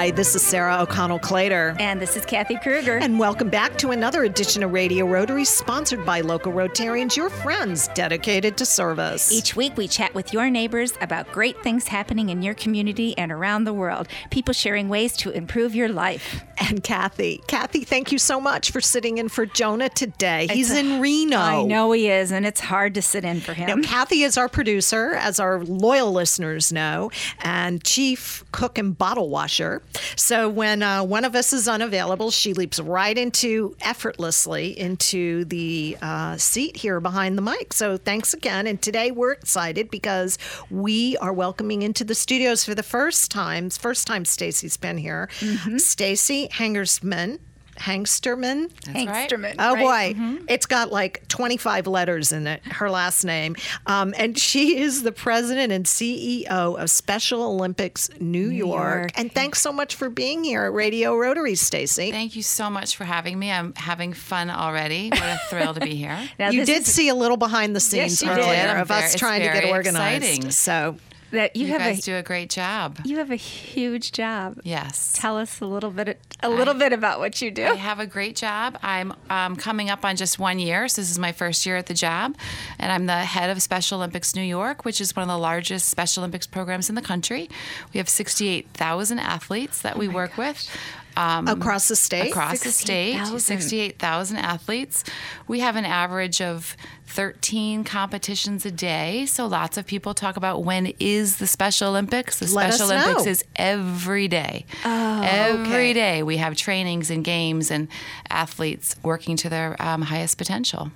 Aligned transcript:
Hi, 0.00 0.10
this 0.10 0.34
is 0.34 0.40
Sarah 0.40 0.80
O'Connell 0.80 1.18
Clater. 1.18 1.76
And 1.78 2.00
this 2.00 2.16
is 2.16 2.24
Kathy 2.24 2.56
Kruger. 2.56 2.96
And 2.96 3.18
welcome 3.18 3.50
back 3.50 3.76
to 3.76 3.90
another 3.90 4.24
edition 4.24 4.62
of 4.62 4.72
Radio 4.72 5.04
Rotary, 5.06 5.44
sponsored 5.44 6.06
by 6.06 6.22
local 6.22 6.54
Rotarians, 6.54 7.16
your 7.16 7.28
friends 7.28 7.88
dedicated 7.88 8.56
to 8.56 8.64
service. 8.64 9.30
Each 9.30 9.54
week, 9.54 9.76
we 9.76 9.86
chat 9.86 10.14
with 10.14 10.32
your 10.32 10.48
neighbors 10.48 10.94
about 11.02 11.30
great 11.32 11.62
things 11.62 11.86
happening 11.86 12.30
in 12.30 12.40
your 12.40 12.54
community 12.54 13.14
and 13.18 13.30
around 13.30 13.64
the 13.64 13.74
world. 13.74 14.08
People 14.30 14.54
sharing 14.54 14.88
ways 14.88 15.14
to 15.18 15.28
improve 15.32 15.74
your 15.74 15.90
life. 15.90 16.44
And 16.56 16.82
Kathy, 16.82 17.42
Kathy, 17.46 17.84
thank 17.84 18.10
you 18.10 18.18
so 18.18 18.40
much 18.40 18.70
for 18.70 18.80
sitting 18.80 19.18
in 19.18 19.28
for 19.28 19.44
Jonah 19.44 19.90
today. 19.90 20.46
He's 20.50 20.70
in 20.70 21.00
Reno. 21.00 21.36
I 21.36 21.62
know 21.64 21.92
he 21.92 22.08
is, 22.08 22.32
and 22.32 22.46
it's 22.46 22.60
hard 22.60 22.94
to 22.94 23.02
sit 23.02 23.24
in 23.24 23.40
for 23.40 23.52
him. 23.52 23.80
Now, 23.80 23.86
Kathy 23.86 24.22
is 24.22 24.38
our 24.38 24.48
producer, 24.48 25.12
as 25.14 25.38
our 25.38 25.62
loyal 25.62 26.10
listeners 26.12 26.72
know, 26.72 27.10
and 27.40 27.84
chief 27.84 28.44
cook 28.52 28.78
and 28.78 28.96
bottle 28.96 29.28
washer. 29.28 29.82
So 30.16 30.48
when 30.48 30.82
uh, 30.82 31.02
one 31.04 31.24
of 31.24 31.34
us 31.34 31.52
is 31.52 31.68
unavailable, 31.68 32.30
she 32.30 32.54
leaps 32.54 32.78
right 32.80 33.16
into 33.16 33.76
effortlessly 33.80 34.78
into 34.78 35.44
the 35.44 35.96
uh, 36.02 36.36
seat 36.36 36.76
here 36.76 37.00
behind 37.00 37.36
the 37.36 37.42
mic. 37.42 37.72
So 37.72 37.96
thanks 37.96 38.34
again. 38.34 38.66
And 38.66 38.80
today 38.80 39.10
we're 39.10 39.32
excited 39.32 39.90
because 39.90 40.38
we 40.70 41.16
are 41.18 41.32
welcoming 41.32 41.82
into 41.82 42.04
the 42.04 42.14
studios 42.14 42.64
for 42.64 42.74
the 42.74 42.82
first 42.82 43.30
time. 43.30 43.70
First 43.70 44.06
time 44.06 44.24
Stacy's 44.24 44.76
been 44.76 44.98
here. 44.98 45.28
Mm-hmm. 45.40 45.78
Stacy 45.78 46.48
Hangersman 46.48 47.38
Hengsterman. 47.80 48.70
That's 48.84 48.98
Hengsterman. 48.98 49.42
Right. 49.42 49.56
Oh 49.58 49.74
right. 49.74 50.16
boy, 50.16 50.20
mm-hmm. 50.20 50.44
it's 50.48 50.66
got 50.66 50.92
like 50.92 51.26
25 51.28 51.86
letters 51.86 52.32
in 52.32 52.46
it. 52.46 52.62
Her 52.64 52.90
last 52.90 53.24
name, 53.24 53.56
um, 53.86 54.14
and 54.16 54.38
she 54.38 54.78
is 54.78 55.02
the 55.02 55.12
president 55.12 55.72
and 55.72 55.86
CEO 55.86 56.46
of 56.48 56.90
Special 56.90 57.42
Olympics 57.42 58.10
New, 58.20 58.48
New 58.48 58.50
York. 58.50 59.00
York. 59.00 59.10
And 59.16 59.32
thanks 59.32 59.60
so 59.60 59.72
much 59.72 59.94
for 59.94 60.10
being 60.10 60.44
here 60.44 60.64
at 60.64 60.72
Radio 60.72 61.16
Rotary, 61.16 61.54
Stacy. 61.54 62.10
Thank 62.10 62.36
you 62.36 62.42
so 62.42 62.70
much 62.70 62.96
for 62.96 63.04
having 63.04 63.38
me. 63.38 63.50
I'm 63.50 63.74
having 63.74 64.12
fun 64.12 64.50
already. 64.50 65.10
What 65.10 65.22
a 65.22 65.40
thrill 65.48 65.74
to 65.74 65.80
be 65.80 65.94
here. 65.94 66.18
now, 66.38 66.50
you 66.50 66.64
did 66.64 66.82
is... 66.82 66.92
see 66.92 67.08
a 67.08 67.14
little 67.14 67.36
behind 67.36 67.74
the 67.74 67.80
scenes 67.80 68.22
yes, 68.22 68.30
earlier 68.30 68.76
of 68.76 68.90
us 68.90 69.14
trying 69.14 69.40
to 69.40 69.46
get 69.46 69.64
organized. 69.64 70.24
Exciting. 70.24 70.50
So 70.50 70.96
that 71.30 71.56
you, 71.56 71.66
you 71.66 71.72
have 71.72 71.80
guys 71.80 71.98
a, 72.00 72.02
do 72.02 72.16
a 72.16 72.22
great 72.22 72.50
job. 72.50 72.98
You 73.04 73.18
have 73.18 73.30
a 73.30 73.36
huge 73.36 74.12
job. 74.12 74.60
Yes. 74.64 75.12
Tell 75.16 75.38
us 75.38 75.60
a 75.60 75.66
little 75.66 75.90
bit 75.90 76.18
a 76.42 76.48
little 76.48 76.74
I, 76.74 76.78
bit 76.78 76.92
about 76.92 77.18
what 77.18 77.40
you 77.40 77.50
do. 77.50 77.64
I 77.64 77.74
have 77.74 78.00
a 78.00 78.06
great 78.06 78.36
job. 78.36 78.78
I'm 78.82 79.12
um, 79.28 79.56
coming 79.56 79.90
up 79.90 80.04
on 80.04 80.16
just 80.16 80.38
one 80.38 80.58
year, 80.58 80.88
so 80.88 81.00
this 81.00 81.10
is 81.10 81.18
my 81.18 81.32
first 81.32 81.64
year 81.66 81.76
at 81.76 81.86
the 81.86 81.94
job, 81.94 82.36
and 82.78 82.90
I'm 82.90 83.06
the 83.06 83.18
head 83.18 83.50
of 83.50 83.60
Special 83.62 83.98
Olympics 83.98 84.34
New 84.34 84.42
York, 84.42 84.84
which 84.84 85.00
is 85.00 85.14
one 85.14 85.22
of 85.22 85.28
the 85.28 85.38
largest 85.38 85.88
Special 85.88 86.22
Olympics 86.22 86.46
programs 86.46 86.88
in 86.88 86.94
the 86.94 87.02
country. 87.02 87.48
We 87.92 87.98
have 87.98 88.08
68,000 88.08 89.18
athletes 89.18 89.82
that 89.82 89.98
we 89.98 90.08
oh 90.08 90.12
work 90.12 90.30
gosh. 90.30 90.38
with. 90.38 90.76
Um, 91.20 91.48
across 91.48 91.88
the 91.88 91.96
state? 91.96 92.30
Across 92.30 92.62
the 92.62 92.72
state, 92.72 93.26
68,000 93.26 94.36
athletes. 94.38 95.04
We 95.46 95.60
have 95.60 95.76
an 95.76 95.84
average 95.84 96.40
of 96.40 96.76
13 97.08 97.84
competitions 97.84 98.64
a 98.64 98.70
day. 98.70 99.26
So 99.26 99.46
lots 99.46 99.76
of 99.76 99.86
people 99.86 100.14
talk 100.14 100.36
about 100.36 100.64
when 100.64 100.94
is 100.98 101.36
the 101.36 101.46
Special 101.46 101.88
Olympics? 101.88 102.38
The 102.38 102.54
Let 102.54 102.72
Special 102.72 102.92
Olympics 102.92 103.24
know. 103.26 103.30
is 103.30 103.44
every 103.56 104.28
day. 104.28 104.64
Oh, 104.84 105.20
every 105.22 105.90
okay. 105.90 105.92
day 105.92 106.22
we 106.22 106.38
have 106.38 106.56
trainings 106.56 107.10
and 107.10 107.22
games 107.22 107.70
and 107.70 107.88
athletes 108.30 108.96
working 109.02 109.36
to 109.38 109.48
their 109.50 109.76
um, 109.82 110.02
highest 110.02 110.38
potential. 110.38 110.90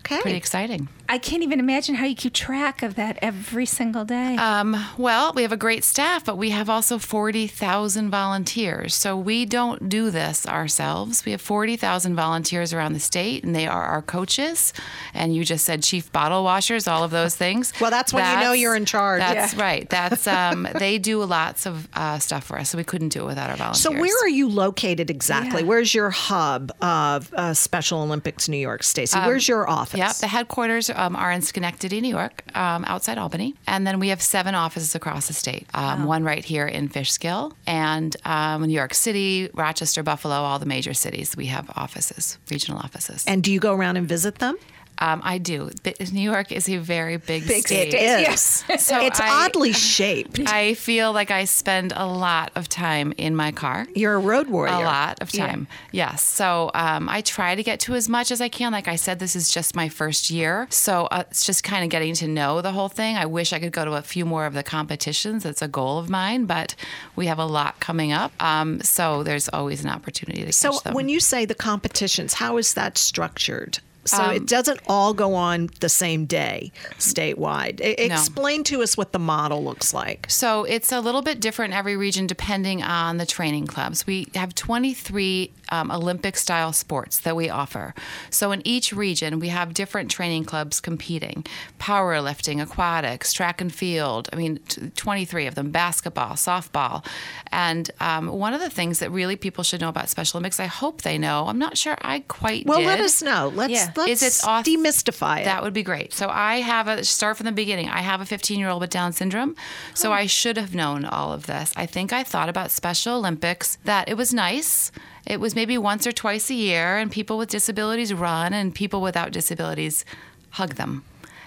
Okay. 0.00 0.20
Pretty 0.20 0.36
exciting. 0.36 0.88
I 1.10 1.18
can't 1.18 1.42
even 1.42 1.58
imagine 1.58 1.96
how 1.96 2.06
you 2.06 2.14
keep 2.14 2.32
track 2.32 2.84
of 2.84 2.94
that 2.94 3.18
every 3.20 3.66
single 3.66 4.04
day. 4.04 4.36
Um, 4.36 4.76
well, 4.96 5.32
we 5.34 5.42
have 5.42 5.50
a 5.50 5.56
great 5.56 5.82
staff, 5.82 6.24
but 6.24 6.38
we 6.38 6.50
have 6.50 6.70
also 6.70 6.98
40,000 6.98 8.10
volunteers. 8.10 8.94
So 8.94 9.16
we 9.16 9.44
don't 9.44 9.88
do 9.88 10.12
this 10.12 10.46
ourselves. 10.46 11.24
We 11.24 11.32
have 11.32 11.40
40,000 11.40 12.14
volunteers 12.14 12.72
around 12.72 12.92
the 12.92 13.00
state, 13.00 13.42
and 13.42 13.56
they 13.56 13.66
are 13.66 13.82
our 13.82 14.02
coaches. 14.02 14.72
And 15.12 15.34
you 15.34 15.44
just 15.44 15.64
said 15.64 15.82
chief 15.82 16.12
bottle 16.12 16.44
washers, 16.44 16.86
all 16.86 17.02
of 17.02 17.10
those 17.10 17.34
things. 17.34 17.72
well, 17.80 17.90
that's 17.90 18.12
when 18.12 18.22
that's, 18.22 18.40
you 18.40 18.46
know 18.46 18.52
you're 18.52 18.76
in 18.76 18.84
charge. 18.84 19.18
That's 19.18 19.54
yeah. 19.54 19.60
right. 19.60 19.90
That's 19.90 20.26
um, 20.28 20.68
they 20.78 20.98
do 20.98 21.24
lots 21.24 21.66
of 21.66 21.88
uh, 21.92 22.20
stuff 22.20 22.44
for 22.44 22.56
us, 22.56 22.70
so 22.70 22.78
we 22.78 22.84
couldn't 22.84 23.08
do 23.08 23.24
it 23.24 23.26
without 23.26 23.50
our 23.50 23.56
volunteers. 23.56 23.82
So 23.82 23.90
where 23.90 24.16
are 24.22 24.28
you 24.28 24.48
located 24.48 25.10
exactly? 25.10 25.62
Yeah. 25.62 25.68
Where's 25.68 25.92
your 25.92 26.10
hub 26.10 26.70
of 26.80 27.34
uh, 27.34 27.52
Special 27.52 28.00
Olympics 28.02 28.48
New 28.48 28.58
York, 28.58 28.84
Stacy? 28.84 29.18
Um, 29.18 29.26
Where's 29.26 29.48
your 29.48 29.68
office? 29.68 29.89
Yep, 29.98 30.16
the 30.16 30.26
headquarters 30.28 30.90
um, 30.90 31.16
are 31.16 31.30
in 31.30 31.42
Schenectady, 31.42 32.00
New 32.00 32.08
York, 32.08 32.42
um, 32.54 32.84
outside 32.86 33.18
Albany. 33.18 33.54
And 33.66 33.86
then 33.86 33.98
we 33.98 34.08
have 34.08 34.22
seven 34.22 34.54
offices 34.54 34.94
across 34.94 35.28
the 35.28 35.34
state. 35.34 35.66
Um, 35.74 36.02
wow. 36.02 36.08
One 36.08 36.24
right 36.24 36.44
here 36.44 36.66
in 36.66 36.88
Fishkill, 36.88 37.52
and 37.66 38.16
um, 38.24 38.62
New 38.62 38.74
York 38.74 38.94
City, 38.94 39.50
Rochester, 39.54 40.02
Buffalo, 40.02 40.34
all 40.34 40.58
the 40.58 40.66
major 40.66 40.94
cities. 40.94 41.36
We 41.36 41.46
have 41.46 41.70
offices, 41.76 42.38
regional 42.50 42.78
offices. 42.78 43.24
And 43.26 43.42
do 43.42 43.52
you 43.52 43.60
go 43.60 43.74
around 43.74 43.96
and 43.96 44.08
visit 44.08 44.36
them? 44.38 44.56
Um, 44.98 45.22
I 45.24 45.38
do. 45.38 45.70
New 46.12 46.20
York 46.20 46.52
is 46.52 46.68
a 46.68 46.76
very 46.76 47.16
big, 47.16 47.46
big 47.46 47.66
state. 47.66 47.94
It 47.94 48.30
is. 48.30 48.64
So 48.78 49.00
it's 49.04 49.20
I, 49.20 49.46
oddly 49.46 49.72
shaped. 49.72 50.40
I 50.46 50.74
feel 50.74 51.12
like 51.12 51.30
I 51.30 51.44
spend 51.44 51.92
a 51.96 52.06
lot 52.06 52.52
of 52.54 52.68
time 52.68 53.14
in 53.16 53.34
my 53.34 53.50
car. 53.50 53.86
You're 53.94 54.14
a 54.14 54.18
road 54.18 54.48
warrior. 54.48 54.74
A 54.74 54.80
lot 54.80 55.22
of 55.22 55.32
time. 55.32 55.66
Yeah. 55.90 56.10
Yes. 56.10 56.22
So 56.22 56.70
um, 56.74 57.08
I 57.08 57.22
try 57.22 57.54
to 57.54 57.62
get 57.62 57.80
to 57.80 57.94
as 57.94 58.08
much 58.08 58.30
as 58.30 58.40
I 58.40 58.48
can. 58.48 58.72
Like 58.72 58.88
I 58.88 58.96
said, 58.96 59.18
this 59.18 59.34
is 59.34 59.48
just 59.48 59.74
my 59.74 59.88
first 59.88 60.30
year, 60.30 60.66
so 60.70 61.06
uh, 61.06 61.24
it's 61.30 61.46
just 61.46 61.64
kind 61.64 61.84
of 61.84 61.90
getting 61.90 62.14
to 62.14 62.28
know 62.28 62.60
the 62.60 62.72
whole 62.72 62.88
thing. 62.88 63.16
I 63.16 63.26
wish 63.26 63.52
I 63.52 63.58
could 63.58 63.72
go 63.72 63.84
to 63.84 63.92
a 63.92 64.02
few 64.02 64.24
more 64.24 64.46
of 64.46 64.54
the 64.54 64.62
competitions. 64.62 65.44
That's 65.44 65.62
a 65.62 65.68
goal 65.68 65.98
of 65.98 66.10
mine, 66.10 66.46
but 66.46 66.74
we 67.16 67.26
have 67.26 67.38
a 67.38 67.44
lot 67.44 67.80
coming 67.80 68.12
up. 68.12 68.32
Um, 68.42 68.80
so 68.80 69.22
there's 69.22 69.48
always 69.48 69.84
an 69.84 69.90
opportunity 69.90 70.44
to. 70.44 70.52
So 70.52 70.78
when 70.92 71.08
you 71.08 71.20
say 71.20 71.44
the 71.44 71.54
competitions, 71.54 72.34
how 72.34 72.56
is 72.56 72.74
that 72.74 72.98
structured? 72.98 73.78
So 74.04 74.22
um, 74.22 74.34
it 74.34 74.46
doesn't 74.46 74.80
all 74.86 75.12
go 75.14 75.34
on 75.34 75.68
the 75.80 75.88
same 75.88 76.24
day 76.26 76.72
statewide. 76.98 77.80
I- 77.82 78.08
no. 78.08 78.14
Explain 78.14 78.64
to 78.64 78.82
us 78.82 78.96
what 78.96 79.12
the 79.12 79.18
model 79.18 79.62
looks 79.62 79.92
like. 79.92 80.26
So 80.28 80.64
it's 80.64 80.90
a 80.92 81.00
little 81.00 81.22
bit 81.22 81.40
different 81.40 81.72
in 81.72 81.78
every 81.78 81.96
region 81.96 82.26
depending 82.26 82.82
on 82.82 83.18
the 83.18 83.26
training 83.26 83.66
clubs. 83.66 84.06
We 84.06 84.28
have 84.34 84.54
23 84.54 85.52
um, 85.70 85.90
Olympic 85.90 86.36
style 86.36 86.72
sports 86.72 87.18
that 87.20 87.36
we 87.36 87.48
offer. 87.48 87.94
So 88.30 88.52
in 88.52 88.62
each 88.66 88.92
region, 88.92 89.38
we 89.38 89.48
have 89.48 89.74
different 89.74 90.10
training 90.10 90.44
clubs 90.44 90.80
competing 90.80 91.44
powerlifting, 91.78 92.60
aquatics, 92.62 93.32
track 93.32 93.60
and 93.60 93.72
field. 93.72 94.28
I 94.32 94.36
mean, 94.36 94.58
t- 94.68 94.90
23 94.96 95.46
of 95.46 95.54
them, 95.54 95.70
basketball, 95.70 96.32
softball. 96.32 97.04
And 97.50 97.90
um, 98.00 98.28
one 98.28 98.54
of 98.54 98.60
the 98.60 98.70
things 98.70 98.98
that 99.00 99.10
really 99.10 99.36
people 99.36 99.64
should 99.64 99.80
know 99.80 99.88
about 99.88 100.08
Special 100.08 100.38
Olympics, 100.38 100.60
I 100.60 100.66
hope 100.66 101.02
they 101.02 101.18
know, 101.18 101.46
I'm 101.46 101.58
not 101.58 101.76
sure 101.76 101.96
I 102.00 102.20
quite 102.20 102.66
well, 102.66 102.78
did. 102.78 102.86
let 102.86 103.00
us 103.00 103.22
know. 103.22 103.50
Let's, 103.54 103.72
yeah. 103.72 103.89
Let's 103.96 104.22
is 104.22 104.40
it 104.40 104.46
auth- 104.46 104.64
demystify 104.64 105.40
it. 105.40 105.44
That 105.44 105.62
would 105.62 105.72
be 105.72 105.82
great. 105.82 106.12
So 106.12 106.28
I 106.28 106.60
have 106.60 106.88
a, 106.88 107.04
start 107.04 107.36
from 107.36 107.46
the 107.46 107.52
beginning. 107.52 107.88
I 107.88 108.00
have 108.00 108.20
a 108.20 108.26
15 108.26 108.58
year 108.58 108.68
old 108.68 108.80
with 108.80 108.90
Down 108.90 109.12
syndrome. 109.12 109.56
So 109.94 110.10
oh. 110.10 110.14
I 110.14 110.26
should 110.26 110.56
have 110.56 110.74
known 110.74 111.04
all 111.04 111.32
of 111.32 111.46
this. 111.46 111.72
I 111.76 111.86
think 111.86 112.12
I 112.12 112.22
thought 112.22 112.48
about 112.48 112.70
Special 112.70 113.16
Olympics, 113.16 113.78
that 113.84 114.08
it 114.08 114.16
was 114.16 114.34
nice 114.34 114.92
it 115.26 115.40
was 115.40 115.54
maybe 115.54 115.78
once 115.78 116.06
or 116.06 116.12
twice 116.12 116.50
a 116.50 116.54
year, 116.54 116.96
and 116.96 117.10
people 117.10 117.38
with 117.38 117.50
disabilities 117.50 118.12
run, 118.12 118.52
and 118.52 118.74
people 118.74 119.00
without 119.00 119.32
disabilities 119.32 120.04
hug 120.50 120.74
them. 120.74 121.04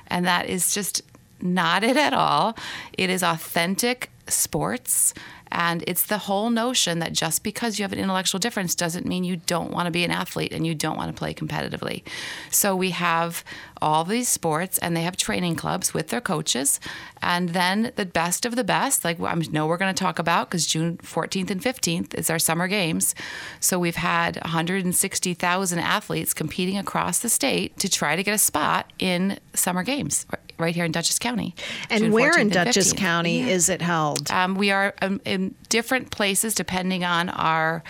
And 0.08 0.26
that 0.26 0.48
is 0.48 0.74
just 0.74 1.02
not 1.42 1.84
it 1.84 1.98
at 1.98 2.14
all. 2.14 2.56
It 2.98 3.10
is 3.10 3.24
authentic 3.24 4.10
sports. 4.28 5.14
And 5.54 5.84
it's 5.86 6.04
the 6.04 6.18
whole 6.18 6.50
notion 6.50 7.00
that 7.00 7.14
just 7.14 7.44
because 7.44 7.78
you 7.78 7.84
have 7.84 7.94
an 7.94 8.00
intellectual 8.00 8.40
difference 8.40 8.74
doesn't 8.74 9.06
mean 9.06 9.24
you 9.24 9.38
don't 9.38 9.72
want 9.72 9.86
to 9.86 9.92
be 9.92 10.04
an 10.04 10.12
athlete 10.12 10.52
and 10.52 10.66
you 10.66 10.74
don't 10.74 10.98
want 10.98 11.16
to 11.16 11.18
play 11.18 11.34
competitively. 11.34 12.02
So 12.50 12.76
we 12.76 12.90
have 12.90 13.44
all 13.82 14.04
these 14.04 14.28
sports 14.28 14.80
and 14.80 14.98
they 14.98 15.04
have 15.04 15.16
training 15.16 15.56
clubs 15.56 15.94
with 15.94 16.08
their 16.08 16.22
coaches. 16.22 16.80
And 17.22 17.50
then 17.50 17.92
the 17.96 18.06
best 18.06 18.46
of 18.46 18.56
the 18.56 18.64
best, 18.64 19.06
like 19.06 19.20
I 19.22 19.34
know 19.52 19.68
we're 19.68 19.78
going 19.78 19.94
to 19.94 20.04
talk 20.04 20.18
about 20.18 20.50
because 20.50 20.66
June 20.66 20.98
14th 20.98 21.52
and 21.52 21.62
15th 21.62 22.16
is 22.16 22.32
our 22.32 22.40
summer 22.40 22.68
games. 22.68 23.14
So 23.60 23.78
we've 23.78 23.96
had 23.96 24.38
160,000 24.38 25.80
athletes 25.80 26.34
competing 26.34 26.80
across 26.80 27.20
the 27.20 27.30
state 27.30 27.78
to 27.78 27.88
try 27.88 28.16
to 28.16 28.24
get 28.24 28.34
a 28.34 28.40
spot 28.40 28.92
in 28.98 29.40
summer 29.54 29.84
games 29.84 30.26
right 30.58 30.76
here 30.76 30.86
in 30.86 30.92
Dutchess 30.92 31.20
County. 31.20 31.56
And 31.90 32.06
June 32.06 32.12
where 32.12 32.38
in 32.38 32.50
Dutchess 32.50 32.94
15th. 32.94 32.98
County 32.98 33.40
yeah. 33.40 33.48
is 33.48 33.70
it 33.70 33.82
held? 33.82 34.30
Um, 34.32 34.56
we 34.56 34.72
are 34.72 34.94
um, 35.02 35.22
in 35.26 35.56
different 35.70 36.12
places 36.12 36.54
depending 36.56 37.04
on 37.04 37.30
our 37.30 37.84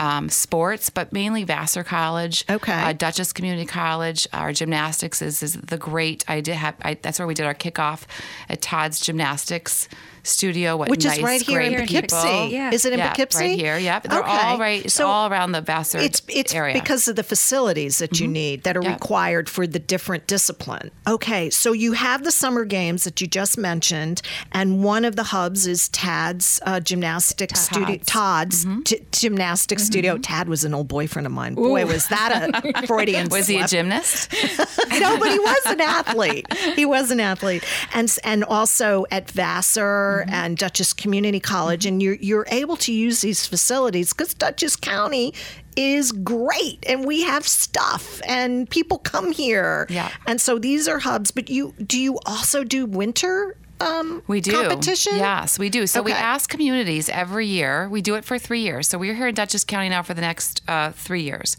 um, 0.00 0.28
sports, 0.30 0.90
but 0.90 1.12
mainly 1.12 1.44
Vassar 1.44 1.84
College, 1.84 2.44
okay, 2.50 2.72
uh, 2.72 2.92
Dutchess 2.92 3.32
Community 3.32 3.66
College. 3.66 4.26
Our 4.32 4.52
gymnastics 4.52 5.20
is, 5.22 5.42
is 5.42 5.52
the 5.54 5.76
great. 5.78 6.24
I 6.26 6.40
did 6.40 6.56
have 6.56 6.74
I, 6.82 6.94
that's 6.94 7.18
where 7.18 7.28
we 7.28 7.34
did 7.34 7.46
our 7.46 7.54
kickoff 7.54 8.04
at 8.48 8.62
Todd's 8.62 8.98
Gymnastics 8.98 9.88
studio. 10.22 10.76
What 10.76 10.88
Which 10.90 11.04
nice, 11.04 11.16
is 11.18 11.22
right 11.24 11.40
here 11.42 11.60
in 11.60 11.74
Poughkeepsie. 11.74 12.16
people. 12.16 12.48
Yeah. 12.48 12.70
Is 12.72 12.84
it 12.84 12.92
in 12.92 12.98
yeah, 12.98 13.08
Poughkeepsie? 13.08 13.38
Right 13.44 13.58
here. 13.58 13.78
Yep. 13.78 14.02
They're 14.04 14.22
all 14.22 14.58
right. 14.58 14.84
It's 14.84 14.94
So 14.94 15.06
all 15.06 15.30
around 15.30 15.52
the 15.52 15.60
Vassar 15.62 15.98
It's 15.98 16.20
it's 16.28 16.54
area. 16.54 16.74
because 16.74 17.08
of 17.08 17.16
the 17.16 17.22
facilities 17.22 17.98
that 17.98 18.20
you 18.20 18.28
need 18.28 18.64
that 18.64 18.76
are 18.76 18.82
Yep. 18.82 18.92
required 19.00 19.48
for 19.48 19.66
the 19.66 19.78
different 19.78 20.26
discipline. 20.26 20.90
Okay, 21.06 21.50
so 21.50 21.72
you 21.72 21.92
have 21.92 22.24
the 22.24 22.30
summer 22.32 22.64
games 22.64 23.04
that 23.04 23.20
you 23.20 23.26
just 23.26 23.56
mentioned, 23.58 24.22
and 24.52 24.82
one 24.84 25.04
of 25.04 25.16
the 25.16 25.22
hubs 25.24 25.66
is 25.66 25.88
Tad's 25.90 26.60
uh, 26.64 26.80
gymnastics 26.80 27.60
studio. 27.60 27.96
Todd's. 28.06 28.64
Todd's 28.64 28.66
gy- 28.84 29.06
gymnastics 29.12 29.88
studio. 29.90 30.14
Mm-hmm. 30.14 30.22
Tad 30.22 30.48
was 30.48 30.64
an 30.64 30.74
old 30.74 30.88
boyfriend 30.88 31.26
of 31.26 31.32
mine. 31.32 31.54
Boy, 31.54 31.86
was 31.86 32.08
that 32.08 32.52
a 32.54 32.86
Freudian 32.86 33.28
was 33.28 33.46
he 33.46 33.58
a 33.58 33.66
gymnast? 33.66 34.32
no, 34.98 35.18
but 35.18 35.30
he 35.30 35.38
was 35.38 35.66
an 35.66 35.80
athlete. 35.80 36.52
He 36.76 36.84
was 36.84 37.10
an 37.10 37.20
athlete, 37.20 37.64
and 37.94 38.14
and 38.24 38.44
also 38.44 39.06
at 39.10 39.30
Vassar 39.30 40.24
mm-hmm. 40.24 40.34
and 40.34 40.56
Dutchess 40.56 40.92
Community 40.92 41.40
College, 41.40 41.86
and 41.86 42.02
you're 42.02 42.14
you're 42.14 42.46
able 42.50 42.76
to 42.78 42.92
use 42.92 43.20
these 43.20 43.46
facilities 43.46 44.12
because 44.12 44.34
Dutchess 44.34 44.76
County 44.76 45.34
is 45.76 46.12
great, 46.12 46.84
and 46.88 47.04
we 47.06 47.22
have 47.22 47.46
stuff, 47.46 48.20
and 48.26 48.68
people 48.68 48.98
come 48.98 49.32
here. 49.32 49.86
Yeah. 49.88 50.10
and 50.26 50.40
so 50.40 50.58
these 50.58 50.88
are 50.88 50.98
hubs. 50.98 51.30
But 51.30 51.48
you 51.48 51.74
do 51.84 51.98
you 51.98 52.18
also 52.26 52.64
do 52.64 52.86
winter? 52.86 53.56
Um, 53.80 54.22
We 54.26 54.40
do. 54.40 54.52
competition. 54.52 55.16
Yes, 55.16 55.58
we 55.58 55.68
do. 55.70 55.86
So 55.86 56.02
we 56.02 56.12
ask 56.12 56.48
communities 56.50 57.08
every 57.08 57.46
year. 57.46 57.88
We 57.88 58.02
do 58.02 58.14
it 58.16 58.24
for 58.24 58.38
three 58.38 58.60
years. 58.60 58.88
So 58.88 58.98
we're 58.98 59.14
here 59.14 59.28
in 59.28 59.34
Dutchess 59.34 59.64
County 59.64 59.88
now 59.88 60.02
for 60.02 60.14
the 60.14 60.20
next 60.20 60.62
uh, 60.68 60.92
three 60.92 61.22
years. 61.22 61.56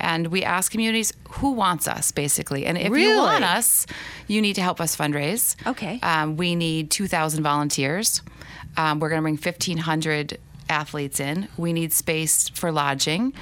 And 0.00 0.28
we 0.28 0.44
ask 0.44 0.70
communities 0.72 1.12
who 1.30 1.52
wants 1.52 1.86
us, 1.88 2.10
basically. 2.12 2.64
And 2.66 2.78
if 2.78 2.90
Really? 2.90 3.12
you 3.12 3.18
want 3.18 3.44
us, 3.44 3.86
you 4.28 4.40
need 4.40 4.54
to 4.54 4.62
help 4.62 4.80
us 4.80 4.96
fundraise. 4.96 5.56
Okay. 5.66 5.98
Um, 6.02 6.36
we 6.36 6.54
need 6.54 6.90
2,000 6.90 7.42
volunteers. 7.42 8.22
Um, 8.76 9.00
we're 9.00 9.08
going 9.08 9.18
to 9.18 9.22
bring 9.22 9.36
1,500 9.36 10.38
athletes 10.70 11.18
in. 11.20 11.48
We 11.56 11.72
need 11.72 11.92
space 11.92 12.48
for 12.48 12.70
lodging. 12.70 13.32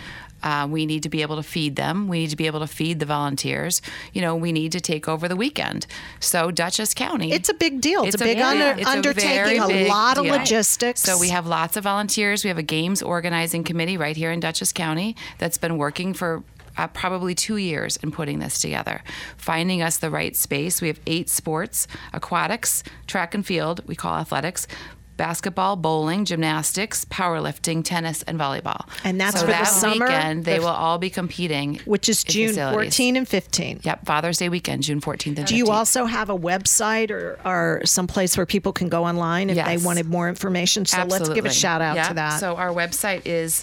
Uh, 0.47 0.65
we 0.65 0.87
need 0.87 1.03
to 1.03 1.09
be 1.09 1.23
able 1.23 1.35
to 1.35 1.43
feed 1.43 1.75
them. 1.75 2.07
We 2.07 2.21
need 2.21 2.31
to 2.31 2.37
be 2.37 2.47
able 2.47 2.61
to 2.61 2.69
feed 2.69 3.01
the 3.01 3.07
volunteers. 3.07 3.83
You 4.13 4.23
know, 4.23 4.37
we 4.37 4.53
need 4.53 4.71
to 4.73 4.81
take 4.81 5.09
over 5.09 5.27
the 5.27 5.35
weekend. 5.35 5.89
So 6.21 6.53
Dutchess 6.53 6.95
County. 6.95 7.33
It's 7.33 7.49
a 7.49 7.55
big 7.55 7.81
deal. 7.81 8.05
It's, 8.05 8.15
a 8.15 8.19
big 8.19 8.37
big- 8.37 8.45
under, 8.45 8.81
it's 8.81 8.89
a 8.89 8.93
undertaking. 8.93 9.61
A, 9.61 9.67
big 9.67 9.89
lot 9.89 10.19
of 10.19 10.25
logistics. 10.25 11.01
So 11.01 11.19
we 11.19 11.31
have 11.31 11.49
lots 11.49 11.77
of 11.77 11.83
volunteers. 11.83 12.45
We 12.45 12.49
have 12.49 12.59
a 12.59 12.63
games 12.63 13.03
organizing 13.03 13.65
committee 13.65 13.97
right 13.97 14.17
here 14.17 14.31
in 14.31 14.39
Dutchess 14.39 14.73
County 14.73 15.17
that's 15.39 15.59
been 15.59 15.79
working 15.79 16.15
for 16.15 16.45
uh, 16.77 16.87
probably 16.89 17.35
two 17.35 17.57
years 17.57 17.97
in 17.97 18.13
putting 18.13 18.39
this 18.39 18.61
together, 18.61 19.03
finding 19.37 19.83
us 19.83 19.99
the 19.99 20.11
right 20.11 20.37
space. 20.37 20.81
We 20.81 20.87
have 20.87 21.01
eight 21.09 21.29
sports: 21.29 21.89
aquatics, 22.13 22.85
track 23.09 23.35
and 23.35 23.45
field. 23.45 23.83
We 23.87 23.97
call 23.97 24.15
athletics. 24.15 24.69
Basketball, 25.17 25.77
bowling, 25.77 26.25
gymnastics, 26.25 27.05
powerlifting, 27.07 27.85
tennis, 27.85 28.23
and 28.23 28.39
volleyball. 28.39 28.87
And 29.05 29.21
that's 29.21 29.35
so 29.37 29.41
for 29.41 29.47
the 29.47 29.53
that 29.53 29.65
summer? 29.65 30.07
weekend. 30.07 30.45
They 30.45 30.57
The- 30.57 30.61
will 30.63 30.69
all 30.69 30.99
be 30.99 31.11
competing, 31.11 31.81
which 31.85 32.09
is 32.09 32.23
June 32.25 32.49
facilities. 32.49 32.95
14 32.95 33.17
and 33.17 33.29
15. 33.29 33.81
Yep, 33.83 34.05
Father's 34.07 34.39
Day 34.39 34.49
weekend, 34.49 34.83
June 34.83 35.01
14th 35.01 35.39
and 35.39 35.47
15th. 35.47 35.49
Do 35.49 35.57
you 35.57 35.69
also 35.71 36.05
have 36.05 36.29
a 36.31 36.37
website 36.37 37.11
or, 37.11 37.39
or 37.45 37.81
some 37.85 38.07
place 38.07 38.37
where 38.37 38.47
people 38.47 38.73
can 38.73 38.89
go 38.89 39.05
online 39.05 39.51
if 39.51 39.65
they 39.65 39.77
wanted 39.79 40.07
more 40.07 40.29
information? 40.29 40.85
So 40.85 41.05
let's 41.05 41.29
give 41.31 41.45
a 41.47 41.53
shout 41.53 41.81
out 41.81 41.97
Yeah. 41.97 42.09
to 42.09 42.15
that. 42.15 42.41
So 42.41 42.57
our 42.57 42.71
website 42.73 43.23
is 43.25 43.55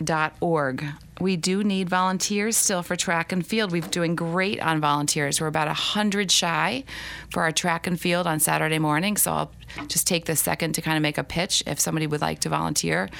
specialolympicsnewyork.org. 0.00 0.84
We 1.20 1.36
do 1.36 1.62
need 1.62 1.90
volunteers 1.90 2.56
still 2.56 2.82
for 2.82 2.96
track 2.96 3.30
and 3.30 3.46
field. 3.46 3.72
We're 3.72 3.82
doing 3.82 4.16
great 4.16 4.58
on 4.60 4.80
volunteers. 4.80 5.40
We're 5.40 5.48
about 5.48 5.66
100 5.66 6.30
shy 6.30 6.84
for 7.30 7.42
our 7.42 7.52
track 7.52 7.86
and 7.86 8.00
field 8.00 8.26
on 8.26 8.40
Saturday 8.40 8.78
morning. 8.78 9.18
So 9.18 9.32
I'll 9.32 9.52
just 9.86 10.06
take 10.06 10.24
this 10.24 10.40
second 10.40 10.74
to 10.76 10.82
kind 10.82 10.96
of 10.96 11.02
make 11.02 11.18
a 11.18 11.24
pitch 11.24 11.62
if 11.66 11.78
somebody 11.78 12.06
would 12.06 12.22
like 12.22 12.40
to 12.40 12.48
volunteer 12.48 13.10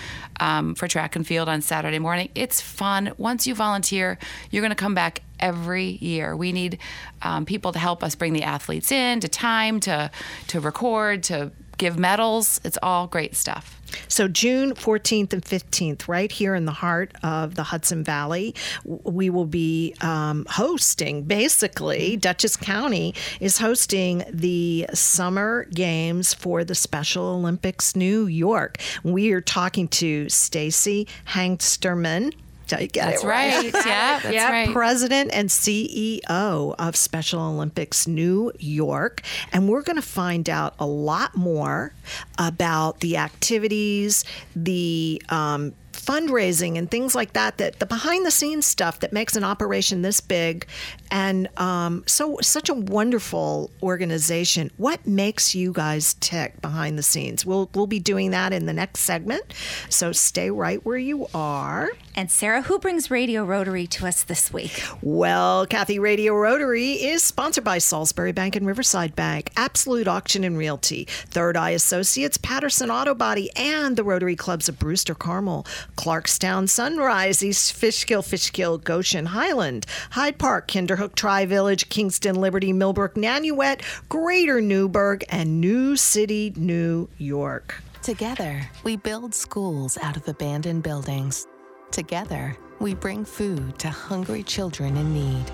um, 0.41 0.75
for 0.75 0.89
track 0.89 1.15
and 1.15 1.27
field 1.27 1.49
on 1.49 1.61
Saturday 1.61 1.99
morning. 1.99 2.31
It's 2.35 2.61
fun. 2.61 3.13
Once 3.19 3.47
you 3.47 3.55
volunteer, 3.55 4.19
you're 4.51 4.63
going 4.63 4.71
to 4.71 4.77
come 4.77 4.95
back 4.95 5.21
every 5.39 5.99
year. 6.01 6.35
We 6.35 6.53
need 6.53 6.79
um, 7.21 7.45
people 7.45 7.73
to 7.73 7.79
help 7.79 8.03
us 8.03 8.15
bring 8.15 8.33
the 8.33 8.45
athletes 8.45 8.91
in, 8.91 9.21
to 9.21 9.29
time, 9.29 9.79
to 9.81 10.11
to 10.49 10.61
record, 10.61 11.23
to 11.25 11.53
give 11.77 11.99
medals. 11.99 12.61
It's 12.65 12.79
all 12.83 13.07
great 13.07 13.37
stuff. 13.37 13.80
So 14.09 14.29
June 14.29 14.75
14th 14.75 15.33
and 15.33 15.45
15th, 15.45 16.09
right 16.09 16.31
here 16.31 16.55
in 16.55 16.65
the 16.65 16.73
heart 16.73 17.13
of 17.23 17.55
the 17.55 17.65
Hudson 17.65 18.05
Valley, 18.05 18.55
we 18.85 19.31
will 19.31 19.47
be 19.47 19.95
um, 20.01 20.47
hosting. 20.49 21.23
Basically, 21.23 22.17
Dutchess 22.17 22.57
County 22.57 23.15
is 23.41 23.59
hosting 23.59 24.25
the 24.31 24.87
Summer 24.95 25.65
Games 25.65 26.35
for 26.35 26.65
the 26.65 26.75
Special 26.75 27.25
Olympics 27.25 27.97
New 27.97 28.27
York. 28.27 28.79
We 29.03 29.33
are 29.33 29.41
talking 29.41 29.89
to 29.89 30.29
Stacy 30.29 31.07
Hengsterman. 31.29 32.33
Did 32.71 32.79
I 32.79 32.87
get 32.87 33.07
That's 33.11 33.25
it 33.25 33.27
right. 33.27 33.65
yeah, 33.75 34.21
that's 34.21 34.25
Yep. 34.33 34.51
right. 34.51 34.71
president 34.73 35.31
and 35.33 35.49
CEO 35.49 36.75
of 36.79 36.97
Special 36.97 37.43
Olympics 37.43 38.07
New 38.07 38.53
York. 38.59 39.23
And 39.53 39.69
we're 39.69 39.83
going 39.83 39.97
to 39.97 40.03
find 40.03 40.49
out 40.49 40.75
a 40.79 40.87
lot 40.87 41.37
more 41.37 41.93
about 42.39 43.01
the 43.01 43.17
activities, 43.17 44.25
the 44.55 45.21
um, 45.31 45.75
fundraising, 45.93 46.77
and 46.79 46.91
things 46.91 47.15
like 47.15 47.33
that, 47.35 47.59
that 47.59 47.79
the 47.79 47.87
behind 47.87 48.27
the 48.27 48.31
scenes 48.31 48.67
stuff 48.67 49.01
that 49.01 49.13
makes 49.13 49.37
an 49.37 49.45
operation 49.45 50.03
this 50.03 50.21
big. 50.21 50.67
And 51.11 51.49
um, 51.59 52.05
so, 52.07 52.39
such 52.41 52.69
a 52.69 52.75
wonderful 52.75 53.71
organization. 53.83 54.71
What 54.77 55.07
makes 55.07 55.55
you 55.55 55.73
guys 55.73 56.15
tick 56.15 56.61
behind 56.61 56.99
the 56.99 57.03
scenes? 57.03 57.45
We'll, 57.45 57.69
we'll 57.75 57.87
be 57.87 57.99
doing 57.99 58.31
that 58.31 58.53
in 58.53 58.67
the 58.67 58.73
next 58.73 59.01
segment. 59.01 59.55
So, 59.89 60.13
stay 60.13 60.51
right 60.51 60.85
where 60.85 60.99
you 60.99 61.27
are. 61.35 61.91
And 62.15 62.31
Sarah, 62.31 62.63
who 62.63 62.79
brings 62.79 63.11
Radio 63.11 63.45
Rotary 63.45 63.87
to 63.89 64.07
us 64.07 64.25
this 64.25 64.53
week? 64.53 64.83
Well, 65.01 65.67
Kathy 65.67 65.99
Radio 65.99 66.35
Rotary 66.35 66.93
is 66.93 67.23
sponsored 67.23 67.65
by 67.65 67.79
Salisbury 67.79 68.33
Bank 68.33 68.57
and 68.57 68.67
Riverside 68.67 69.17
Bank, 69.17 69.51
Absolute 69.57 70.09
Auction 70.09 70.45
and 70.45 70.59
Realty, 70.59 71.05
Third 71.07 71.57
Eye 71.57 71.71
Associates, 71.71 72.37
Patterson 72.37 72.91
Auto 72.91 73.15
Body, 73.15 73.51
and 73.57 73.97
the 73.97 74.05
Rotary 74.05 74.37
Clubs 74.37 74.69
of 74.69 74.79
Brewster 74.79 75.15
Carmel, 75.15 75.67
Clarkstown 75.97 76.69
Sunrise, 76.69 77.43
East 77.43 77.73
Fishkill, 77.73 78.23
Fishkill, 78.23 78.79
Goshen, 78.79 79.27
Highland, 79.27 79.87
Hyde 80.11 80.39
Park, 80.39 80.69
Kinderhook, 80.69 81.15
Tri 81.15 81.47
Village, 81.47 81.89
Kingston, 81.89 82.37
Liberty, 82.37 82.73
Millbrook, 82.73 83.15
Nanuet, 83.15 83.83
Greater 84.09 84.61
Newburgh, 84.61 85.25
and 85.29 85.61
New 85.61 85.97
City, 85.97 86.53
New 86.57 87.09
York. 87.19 87.83
Together, 88.03 88.69
we 88.83 88.97
build 88.97 89.35
schools 89.35 89.99
out 90.03 90.17
of 90.17 90.27
abandoned 90.27 90.83
buildings. 90.83 91.47
Together, 91.91 92.57
we 92.79 92.95
bring 92.95 93.25
food 93.25 93.79
to 93.79 93.91
hungry 93.91 94.43
children 94.43 94.97
in 94.97 95.13
need. 95.13 95.45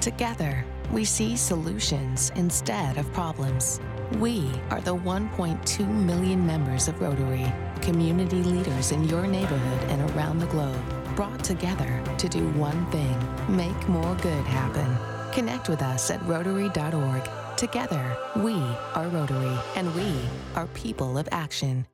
Together, 0.00 0.64
we 0.92 1.04
see 1.04 1.36
solutions 1.36 2.30
instead 2.36 2.96
of 2.98 3.12
problems. 3.12 3.80
We 4.16 4.50
are 4.70 4.80
the 4.80 4.96
1.2 4.96 5.86
million 5.86 6.46
members 6.46 6.88
of 6.88 6.98
Rotary, 6.98 7.44
community 7.82 8.42
leaders 8.42 8.90
in 8.90 9.04
your 9.04 9.26
neighborhood 9.26 9.90
and 9.90 10.10
around 10.10 10.38
the 10.38 10.46
globe, 10.46 10.80
brought 11.14 11.44
together 11.44 12.02
to 12.16 12.28
do 12.28 12.48
one 12.50 12.90
thing 12.90 13.16
make 13.54 13.88
more 13.88 14.14
good 14.22 14.46
happen. 14.46 14.96
Connect 15.32 15.68
with 15.68 15.82
us 15.82 16.10
at 16.10 16.22
Rotary.org. 16.26 17.28
Together, 17.58 18.16
we 18.36 18.54
are 18.94 19.08
Rotary, 19.08 19.58
and 19.76 19.94
we 19.94 20.14
are 20.54 20.66
people 20.68 21.18
of 21.18 21.28
action. 21.30 21.86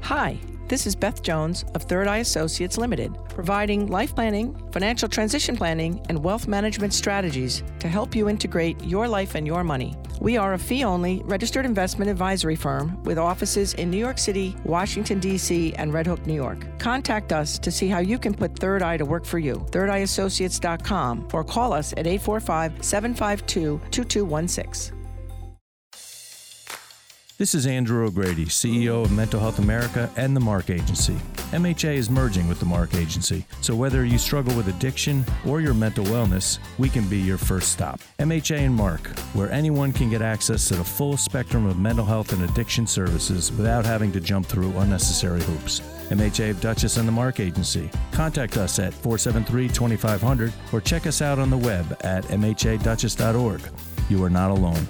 Hi, 0.00 0.38
this 0.66 0.86
is 0.86 0.96
Beth 0.96 1.22
Jones 1.22 1.64
of 1.74 1.84
Third 1.84 2.08
Eye 2.08 2.18
Associates 2.18 2.76
Limited, 2.76 3.16
providing 3.28 3.86
life 3.86 4.14
planning, 4.14 4.56
financial 4.72 5.08
transition 5.08 5.56
planning, 5.56 6.04
and 6.08 6.24
wealth 6.24 6.48
management 6.48 6.92
strategies 6.92 7.62
to 7.78 7.88
help 7.88 8.16
you 8.16 8.28
integrate 8.28 8.82
your 8.82 9.06
life 9.06 9.36
and 9.36 9.46
your 9.46 9.62
money. 9.62 9.96
We 10.24 10.38
are 10.38 10.54
a 10.54 10.58
fee 10.58 10.84
only 10.84 11.20
registered 11.26 11.66
investment 11.66 12.10
advisory 12.10 12.56
firm 12.56 12.98
with 13.02 13.18
offices 13.18 13.74
in 13.74 13.90
New 13.90 13.98
York 13.98 14.16
City, 14.16 14.56
Washington, 14.64 15.20
D.C., 15.20 15.74
and 15.74 15.92
Red 15.92 16.06
Hook, 16.06 16.26
New 16.26 16.32
York. 16.32 16.66
Contact 16.78 17.30
us 17.30 17.58
to 17.58 17.70
see 17.70 17.88
how 17.88 17.98
you 17.98 18.18
can 18.18 18.32
put 18.32 18.58
Third 18.58 18.82
Eye 18.82 18.96
to 18.96 19.04
work 19.04 19.26
for 19.26 19.38
you. 19.38 19.56
ThirdEyeAssociates.com 19.70 21.28
or 21.34 21.44
call 21.44 21.74
us 21.74 21.92
at 21.98 22.06
845 22.06 22.82
752 22.82 23.78
2216. 23.90 25.03
This 27.36 27.56
is 27.56 27.66
Andrew 27.66 28.06
O'Grady, 28.06 28.44
CEO 28.44 29.04
of 29.04 29.10
Mental 29.10 29.40
Health 29.40 29.58
America 29.58 30.08
and 30.16 30.36
the 30.36 30.40
Mark 30.40 30.70
Agency. 30.70 31.14
MHA 31.50 31.94
is 31.94 32.08
merging 32.08 32.46
with 32.46 32.60
the 32.60 32.64
Mark 32.64 32.94
Agency, 32.94 33.44
so 33.60 33.74
whether 33.74 34.04
you 34.04 34.18
struggle 34.18 34.56
with 34.56 34.68
addiction 34.68 35.24
or 35.44 35.60
your 35.60 35.74
mental 35.74 36.04
wellness, 36.04 36.60
we 36.78 36.88
can 36.88 37.08
be 37.08 37.18
your 37.18 37.36
first 37.36 37.72
stop. 37.72 37.98
MHA 38.20 38.58
and 38.58 38.74
Mark, 38.74 39.08
where 39.34 39.50
anyone 39.50 39.92
can 39.92 40.10
get 40.10 40.22
access 40.22 40.68
to 40.68 40.76
the 40.76 40.84
full 40.84 41.16
spectrum 41.16 41.66
of 41.66 41.76
mental 41.76 42.04
health 42.04 42.32
and 42.32 42.44
addiction 42.44 42.86
services 42.86 43.50
without 43.50 43.84
having 43.84 44.12
to 44.12 44.20
jump 44.20 44.46
through 44.46 44.78
unnecessary 44.78 45.42
hoops. 45.42 45.80
MHA 46.10 46.50
of 46.50 46.60
Dutchess 46.60 46.98
and 46.98 47.08
the 47.08 47.12
Mark 47.12 47.40
Agency. 47.40 47.90
Contact 48.12 48.56
us 48.58 48.78
at 48.78 48.94
473 48.94 49.66
2500 49.70 50.52
or 50.72 50.80
check 50.80 51.08
us 51.08 51.20
out 51.20 51.40
on 51.40 51.50
the 51.50 51.58
web 51.58 51.96
at 52.02 52.22
mhaduchess.org. 52.26 53.60
You 54.08 54.22
are 54.22 54.30
not 54.30 54.52
alone. 54.52 54.86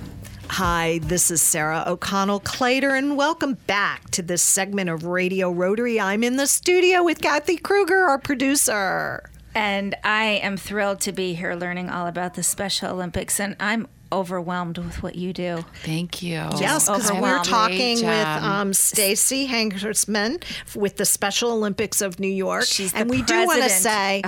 Hi, 0.51 1.01
this 1.03 1.31
is 1.31 1.43
Sarah 1.43 1.83
O'Connell 1.87 2.41
Clater, 2.41 2.97
and 2.97 3.17
welcome 3.17 3.55
back 3.67 4.11
to 4.11 4.23
this 4.23 4.43
segment 4.43 4.89
of 4.89 5.05
Radio 5.05 5.51
Rotary. 5.51 5.99
I'm 5.99 6.23
in 6.23 6.37
the 6.37 6.47
studio 6.47 7.03
with 7.03 7.21
Kathy 7.21 7.57
Kruger, 7.57 8.05
our 8.05 8.19
producer. 8.19 9.31
And 9.55 9.97
I 10.05 10.25
am 10.43 10.57
thrilled 10.57 11.01
to 11.03 11.13
be 11.13 11.35
here 11.35 11.55
learning 11.55 11.91
all 11.91 12.07
about 12.07 12.35
the 12.35 12.43
Special 12.43 12.91
Olympics. 12.91 13.41
And 13.41 13.57
I'm 13.59 13.89
overwhelmed 14.13 14.79
with 14.79 15.03
what 15.03 15.17
you 15.17 15.33
do. 15.33 15.65
Thank 15.83 16.23
you. 16.23 16.49
Yes, 16.59 16.89
because 16.89 17.11
we're 17.13 17.43
talking 17.43 17.97
with 17.97 18.27
um, 18.27 18.73
Stacy 18.73 19.49
Hangersman 19.49 20.43
with 20.77 20.97
the 20.97 21.05
Special 21.05 21.51
Olympics 21.53 22.01
of 22.01 22.21
New 22.21 22.29
York. 22.29 22.65
She's 22.65 22.93
the 22.93 22.99
and 22.99 23.11
we 23.11 23.23
do 23.23 23.35
want 23.47 23.63
to 23.63 23.69
president. 23.69 23.83
say, 23.83 24.23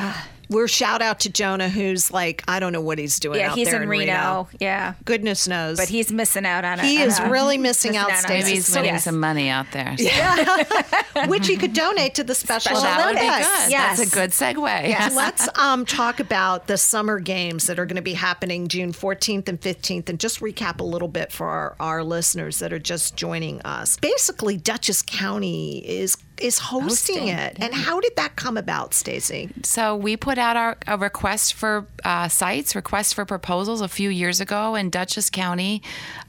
we're 0.49 0.69
shout 0.69 1.03
out 1.03 1.21
to 1.21 1.31
Jonah, 1.31 1.69
who's 1.69 2.11
like, 2.13 2.43
I 2.47 2.61
don't 2.61 2.73
know 2.73 2.81
what 2.81 2.99
he's 2.99 3.19
doing 3.19 3.41
Yeah, 3.41 3.51
out 3.51 3.57
he's 3.59 3.69
there 3.71 3.83
in 3.83 3.89
Reno. 3.89 4.49
Yeah. 4.61 4.95
Goodness 5.05 5.49
knows. 5.49 5.77
But 5.77 5.89
he's 5.89 6.13
missing 6.13 6.47
out 6.47 6.65
on 6.65 6.79
it. 6.81 6.85
He 6.85 7.01
is 7.01 7.21
really 7.21 7.59
missing 7.69 7.97
out, 7.97 8.11
on 8.11 8.17
Stacey. 8.19 8.35
Maybe 8.45 8.51
he's 8.57 8.67
So- 8.67 8.81
winning 8.81 8.95
yes. 8.95 9.05
some 9.05 9.19
money 9.21 9.49
out 9.49 9.67
there. 9.73 9.97
Yeah. 10.07 11.27
Which 11.29 11.47
he 11.47 11.57
could 11.57 11.73
donate 11.73 12.15
to 12.17 12.25
the 12.25 12.35
Special 12.35 12.75
Well, 12.75 12.83
that 12.83 13.07
would 13.07 13.19
be 13.19 13.27
Olympics. 13.27 13.49
good. 13.65 13.71
Yes. 13.73 13.99
That's 13.99 14.13
a 14.13 14.15
good 14.15 14.31
segue. 14.31 15.15
Let's 15.17 15.49
um, 15.59 15.85
talk 15.87 16.21
about 16.21 16.67
the 16.67 16.77
summer 16.77 17.19
games 17.21 17.67
that 17.67 17.79
are 17.79 17.87
going 17.87 17.97
to 17.97 18.03
be 18.03 18.13
happening 18.15 18.69
June 18.69 18.93
14th 18.93 19.49
and 19.49 19.61
15th 19.61 20.09
and 20.09 20.21
just 20.21 20.41
recap 20.41 20.81
a 20.81 20.85
little 20.85 21.09
bit 21.09 21.33
for 21.33 21.47
our, 21.49 21.77
our 21.81 22.05
listeners 22.05 22.59
that 22.59 22.73
are 22.73 22.79
just 22.79 23.17
joining 23.17 23.61
us. 23.63 23.97
Basically, 23.97 24.57
Dutchess 24.57 25.03
County 25.03 25.79
is 25.79 26.17
is 26.41 26.59
hosting, 26.59 27.17
Hosting, 27.17 27.29
it. 27.29 27.57
And 27.61 27.75
how 27.75 28.01
did 28.01 28.17
that 28.17 28.37
come 28.37 28.57
about, 28.57 28.95
Stacy? 28.95 29.51
So 29.63 29.97
we 29.97 30.17
put 30.17 30.39
out 30.39 30.57
our 30.57 30.77
a 30.87 30.99
request 30.99 31.55
for 31.55 31.87
uh, 32.05 32.29
sites, 32.29 32.75
request 32.75 33.15
for 33.15 33.25
proposals 33.25 33.81
a 33.81 33.89
few 33.89 34.11
years 34.11 34.41
ago, 34.41 34.75
and 34.75 34.93
Dutchess 34.93 35.31
County, 35.31 35.83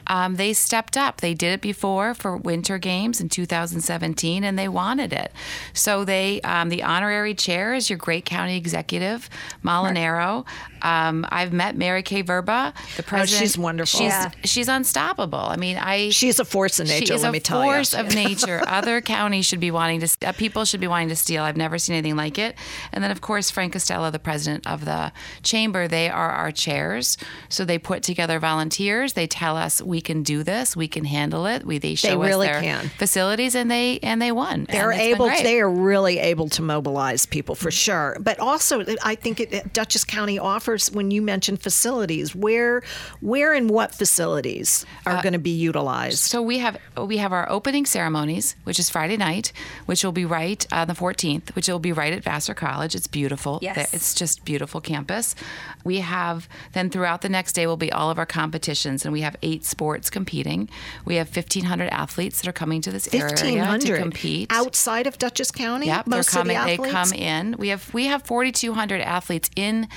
um, 0.07 0.35
they 0.35 0.53
stepped 0.53 0.97
up. 0.97 1.21
They 1.21 1.33
did 1.33 1.53
it 1.53 1.61
before 1.61 2.13
for 2.13 2.35
Winter 2.37 2.77
Games 2.77 3.21
in 3.21 3.29
2017, 3.29 4.43
and 4.43 4.57
they 4.57 4.67
wanted 4.67 5.13
it. 5.13 5.31
So 5.73 6.03
they, 6.05 6.41
um, 6.41 6.69
the 6.69 6.83
honorary 6.83 7.33
chair 7.33 7.73
is 7.73 7.89
your 7.89 7.97
great 7.97 8.25
county 8.25 8.57
executive, 8.57 9.29
Molinaro. 9.63 10.45
Um, 10.81 11.25
I've 11.29 11.51
met 11.53 11.75
Mary 11.75 12.03
Kay 12.03 12.23
Vrba, 12.23 12.73
the 12.97 13.03
president. 13.03 13.41
Oh, 13.41 13.45
she's 13.45 13.57
wonderful. 13.57 13.99
She's 13.99 14.09
Yeah. 14.11 14.31
she's 14.43 14.67
unstoppable. 14.67 15.39
I 15.39 15.55
mean, 15.55 15.77
I 15.77 16.09
She's 16.11 16.39
a 16.39 16.45
force 16.45 16.79
of 16.79 16.87
she 16.87 16.99
nature, 16.99 17.13
is 17.15 17.23
let 17.23 17.29
a 17.29 17.31
me 17.31 17.39
tell 17.39 17.61
force 17.63 17.93
you. 17.93 17.99
of 17.99 18.13
nature. 18.13 18.61
Other 18.67 19.01
counties 19.15 19.45
should 19.45 19.59
be 19.59 19.71
wanting 19.71 20.01
to, 20.01 20.27
uh, 20.27 20.31
people 20.33 20.65
should 20.65 20.79
be 20.79 20.87
wanting 20.87 21.09
to 21.09 21.15
steal. 21.15 21.43
I've 21.43 21.57
never 21.57 21.77
seen 21.79 21.95
anything 21.95 22.15
like 22.15 22.37
it. 22.37 22.55
And 22.91 23.03
then, 23.03 23.09
of 23.11 23.21
course, 23.21 23.49
Frank 23.49 23.73
Castella, 23.73 24.11
the 24.11 24.19
president 24.19 24.67
of 24.67 24.85
the 24.85 25.11
chamber, 25.43 25.87
they 25.87 26.09
are 26.09 26.29
our 26.29 26.51
chairs. 26.51 27.17
So 27.49 27.65
they 27.65 27.79
put 27.79 28.03
together 28.03 28.39
volunteers. 28.39 29.13
They 29.13 29.25
tell 29.27 29.57
us 29.57 29.81
we 29.81 29.96
can 30.01 30.23
do 30.23 30.43
this, 30.43 30.75
we 30.75 30.87
can 30.87 31.05
handle 31.05 31.45
it. 31.45 31.65
We 31.65 31.77
they 31.77 31.95
show 31.95 32.19
really 32.19 32.47
us 32.47 32.53
their 32.53 32.61
can. 32.61 32.89
facilities, 32.89 33.55
and 33.55 33.69
they 33.69 33.99
and 34.03 34.21
they 34.21 34.31
won. 34.31 34.65
They're 34.69 34.91
And 34.91 34.99
it's 34.99 35.17
been 35.17 35.27
able. 35.29 35.43
They 35.43 35.59
are 35.59 35.69
really 35.69 36.19
able 36.19 36.49
to 36.49 36.61
mobilize 36.61 37.25
people 37.25 37.55
for 37.55 37.69
mm-hmm. 37.69 37.75
sure. 37.75 38.17
But 38.19 38.39
also, 38.39 38.83
I 39.03 39.15
think 39.15 39.39
it, 39.39 39.73
Dutchess 39.73 40.03
County 40.03 40.39
offers. 40.39 40.91
When 40.91 41.11
you 41.11 41.21
mentioned 41.21 41.61
facilities, 41.61 42.35
where, 42.35 42.81
where, 43.21 43.53
and 43.53 43.69
what 43.69 43.93
facilities 43.93 44.85
are 45.05 45.13
uh, 45.13 45.21
going 45.21 45.33
to 45.33 45.39
be 45.39 45.51
utilized? 45.51 46.19
So 46.19 46.41
we 46.41 46.59
have 46.59 46.77
we 46.97 47.17
have 47.17 47.33
our 47.33 47.49
opening 47.49 47.85
ceremonies, 47.85 48.55
which 48.63 48.79
is 48.79 48.89
Friday 48.89 49.17
night, 49.17 49.51
which 49.85 50.03
will 50.03 50.11
be 50.11 50.25
right 50.25 50.65
on 50.71 50.87
the 50.87 50.93
14th, 50.93 51.55
which 51.55 51.67
will 51.67 51.79
be 51.79 51.91
right 51.91 52.13
at 52.13 52.23
Vassar 52.23 52.53
College. 52.53 52.95
It's 52.95 53.07
beautiful. 53.07 53.59
Yes. 53.61 53.93
It's 53.93 54.13
just 54.13 54.45
beautiful 54.45 54.81
campus. 54.81 55.35
We 55.83 55.99
have 55.99 56.49
then 56.73 56.89
throughout 56.89 57.21
the 57.21 57.29
next 57.29 57.53
day 57.53 57.67
will 57.67 57.77
be 57.77 57.91
all 57.91 58.09
of 58.09 58.17
our 58.17 58.25
competitions, 58.25 59.05
and 59.05 59.13
we 59.13 59.21
have 59.21 59.35
eight 59.41 59.63
sports 59.77 60.09
competing. 60.09 60.67
We 61.05 61.17
have 61.17 61.27
1,500 61.27 61.89
athletes 61.89 62.41
that 62.41 62.49
are 62.49 62.53
coming 62.53 62.81
to 62.81 62.91
this 62.91 63.13
area 63.13 63.77
to 63.77 63.97
compete. 63.97 64.47
outside 64.51 65.05
of 65.05 65.19
Dutchess 65.19 65.51
County. 65.51 65.85
Yep, 65.85 66.07
most 66.07 66.33
they're 66.33 66.41
coming. 66.41 66.57
of 66.57 66.65
the 66.65 66.71
athletes? 66.71 66.83
They 66.83 66.91
come 66.91 67.13
in. 67.13 67.55
We 67.59 67.67
have 67.67 67.93
we 67.93 68.05
have 68.07 68.23
4,200 68.23 69.01
athletes 69.01 69.51
in 69.55 69.87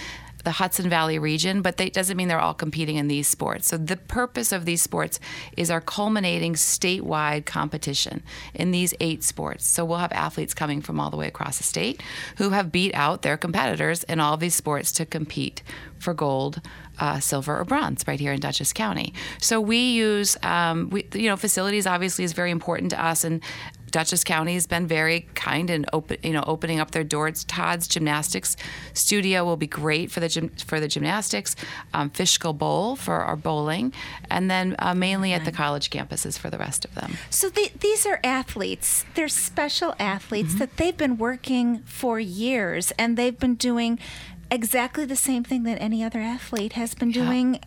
the 0.44 0.52
Hudson 0.52 0.88
Valley 0.88 1.18
region, 1.18 1.62
but 1.62 1.76
that 1.76 1.92
doesn't 1.92 2.16
mean 2.16 2.28
they're 2.28 2.40
all 2.40 2.54
competing 2.54 2.96
in 2.96 3.08
these 3.08 3.28
sports. 3.28 3.68
So 3.68 3.76
the 3.76 3.96
purpose 3.96 4.52
of 4.52 4.64
these 4.64 4.82
sports 4.82 5.20
is 5.56 5.70
our 5.70 5.80
culminating 5.80 6.54
statewide 6.54 7.46
competition 7.46 8.22
in 8.54 8.70
these 8.70 8.94
eight 9.00 9.22
sports. 9.22 9.66
So 9.66 9.84
we'll 9.84 9.98
have 9.98 10.12
athletes 10.12 10.54
coming 10.54 10.80
from 10.80 10.98
all 10.98 11.10
the 11.10 11.16
way 11.16 11.28
across 11.28 11.58
the 11.58 11.64
state 11.64 12.02
who 12.36 12.50
have 12.50 12.72
beat 12.72 12.94
out 12.94 13.22
their 13.22 13.36
competitors 13.36 14.04
in 14.04 14.20
all 14.20 14.36
these 14.36 14.54
sports 14.54 14.92
to 14.92 15.06
compete 15.06 15.62
for 15.98 16.14
gold. 16.14 16.60
Uh, 16.98 17.18
silver 17.18 17.58
or 17.58 17.64
bronze 17.64 18.04
right 18.06 18.20
here 18.20 18.30
in 18.30 18.40
Dutchess 18.40 18.74
County. 18.74 19.14
So 19.40 19.58
we 19.58 19.92
use, 19.92 20.36
um, 20.42 20.90
we, 20.90 21.06
you 21.14 21.30
know, 21.30 21.36
facilities 21.38 21.86
obviously 21.86 22.24
is 22.24 22.34
very 22.34 22.50
important 22.50 22.90
to 22.90 23.02
us, 23.02 23.24
and 23.24 23.40
Dutchess 23.90 24.24
County 24.24 24.54
has 24.54 24.66
been 24.66 24.86
very 24.86 25.28
kind 25.34 25.70
and 25.70 25.86
open, 25.92 26.18
you 26.22 26.32
know, 26.32 26.44
opening 26.46 26.80
up 26.80 26.92
their 26.92 27.04
doors. 27.04 27.44
Todd's 27.44 27.88
Gymnastics 27.88 28.56
Studio 28.94 29.44
will 29.44 29.56
be 29.56 29.66
great 29.66 30.10
for 30.10 30.20
the 30.20 30.28
gym, 30.28 30.48
for 30.64 30.80
the 30.80 30.88
gymnastics. 30.88 31.56
Um, 31.92 32.10
Fishkill 32.10 32.52
Bowl 32.52 32.96
for 32.96 33.16
our 33.16 33.36
bowling, 33.36 33.92
and 34.30 34.50
then 34.50 34.76
uh, 34.78 34.94
mainly 34.94 35.32
at 35.32 35.44
the 35.44 35.52
college 35.52 35.90
campuses 35.90 36.38
for 36.38 36.50
the 36.50 36.58
rest 36.58 36.84
of 36.84 36.94
them. 36.94 37.16
So 37.30 37.48
the, 37.48 37.70
these 37.78 38.06
are 38.06 38.20
athletes. 38.24 39.04
They're 39.14 39.28
special 39.28 39.94
athletes 39.98 40.54
that 40.56 40.76
they've 40.76 40.96
been 40.96 41.18
working 41.18 41.80
for 41.80 42.20
years, 42.20 42.92
and 42.98 43.16
they've 43.16 43.38
been 43.38 43.54
doing 43.56 43.98
exactly 44.50 45.04
the 45.04 45.16
same 45.16 45.44
thing 45.44 45.62
that 45.64 45.80
any 45.80 46.02
other 46.02 46.20
athlete 46.20 46.72
has 46.74 46.94
been 46.94 47.10
doing 47.10 47.60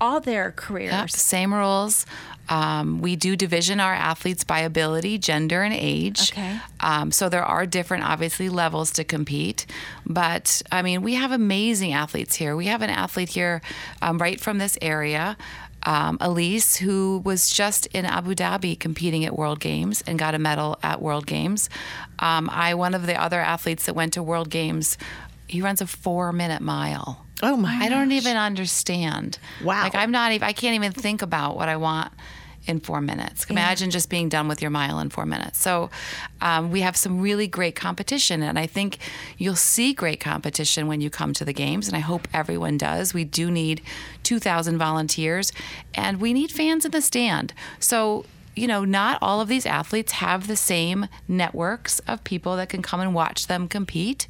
all 0.00 0.20
their 0.20 0.50
careers. 0.50 0.92
Yep, 0.92 1.10
same 1.10 1.52
rules. 1.52 2.06
Um, 2.50 3.00
we 3.00 3.14
do 3.14 3.36
division 3.36 3.78
our 3.78 3.94
athletes 3.94 4.42
by 4.42 4.58
ability, 4.60 5.18
gender, 5.18 5.62
and 5.62 5.72
age. 5.72 6.32
Okay. 6.32 6.58
Um, 6.80 7.12
so 7.12 7.28
there 7.28 7.44
are 7.44 7.64
different, 7.64 8.04
obviously, 8.04 8.48
levels 8.48 8.90
to 8.92 9.04
compete. 9.04 9.66
But 10.04 10.60
I 10.70 10.82
mean, 10.82 11.02
we 11.02 11.14
have 11.14 11.30
amazing 11.30 11.92
athletes 11.92 12.34
here. 12.34 12.56
We 12.56 12.66
have 12.66 12.82
an 12.82 12.90
athlete 12.90 13.28
here 13.30 13.62
um, 14.02 14.18
right 14.18 14.40
from 14.40 14.58
this 14.58 14.76
area. 14.82 15.36
Um, 15.84 16.18
Elise, 16.20 16.76
who 16.76 17.22
was 17.24 17.48
just 17.48 17.86
in 17.86 18.04
Abu 18.04 18.34
Dhabi 18.34 18.78
competing 18.78 19.24
at 19.24 19.38
World 19.38 19.60
Games 19.60 20.02
and 20.06 20.18
got 20.18 20.34
a 20.34 20.38
medal 20.38 20.78
at 20.82 21.00
World 21.00 21.26
Games. 21.26 21.70
Um, 22.18 22.50
I, 22.52 22.74
one 22.74 22.92
of 22.94 23.06
the 23.06 23.18
other 23.18 23.40
athletes 23.40 23.86
that 23.86 23.94
went 23.94 24.12
to 24.14 24.22
World 24.22 24.50
Games, 24.50 24.98
he 25.46 25.62
runs 25.62 25.80
a 25.80 25.86
four 25.86 26.32
minute 26.32 26.60
mile. 26.60 27.24
Oh 27.42 27.56
my! 27.56 27.74
I 27.74 27.88
don't 27.88 28.12
even 28.12 28.36
understand. 28.36 29.38
Wow. 29.64 29.84
Like 29.84 29.94
I'm 29.94 30.10
not 30.10 30.32
even 30.32 30.46
I 30.46 30.52
can't 30.52 30.74
even 30.74 30.92
think 30.92 31.22
about 31.22 31.56
what 31.56 31.70
I 31.70 31.76
want 31.76 32.12
in 32.66 32.80
four 32.80 33.00
minutes. 33.00 33.46
Imagine 33.46 33.90
just 33.90 34.10
being 34.10 34.28
done 34.28 34.48
with 34.48 34.60
your 34.60 34.70
mile 34.70 34.98
in 35.00 35.10
four 35.10 35.26
minutes. 35.26 35.58
So 35.58 35.90
um, 36.40 36.70
we 36.70 36.82
have 36.82 36.96
some 36.96 37.20
really 37.20 37.46
great 37.46 37.74
competition, 37.74 38.42
and 38.42 38.58
I 38.58 38.66
think 38.66 38.98
you'll 39.38 39.56
see 39.56 39.92
great 39.92 40.20
competition 40.20 40.86
when 40.86 41.00
you 41.00 41.10
come 41.10 41.32
to 41.34 41.44
the 41.44 41.52
games, 41.52 41.88
and 41.88 41.96
I 41.96 42.00
hope 42.00 42.28
everyone 42.32 42.78
does. 42.78 43.14
We 43.14 43.24
do 43.24 43.50
need 43.50 43.82
2,000 44.22 44.78
volunteers, 44.78 45.52
and 45.94 46.20
we 46.20 46.32
need 46.32 46.52
fans 46.52 46.84
in 46.84 46.90
the 46.90 47.02
stand. 47.02 47.54
So 47.78 48.24
you 48.56 48.66
know, 48.66 48.84
not 48.84 49.18
all 49.22 49.40
of 49.40 49.48
these 49.48 49.64
athletes 49.64 50.12
have 50.12 50.46
the 50.46 50.56
same 50.56 51.06
networks 51.28 52.00
of 52.00 52.22
people 52.24 52.56
that 52.56 52.68
can 52.68 52.82
come 52.82 53.00
and 53.00 53.14
watch 53.14 53.46
them 53.46 53.68
compete. 53.68 54.26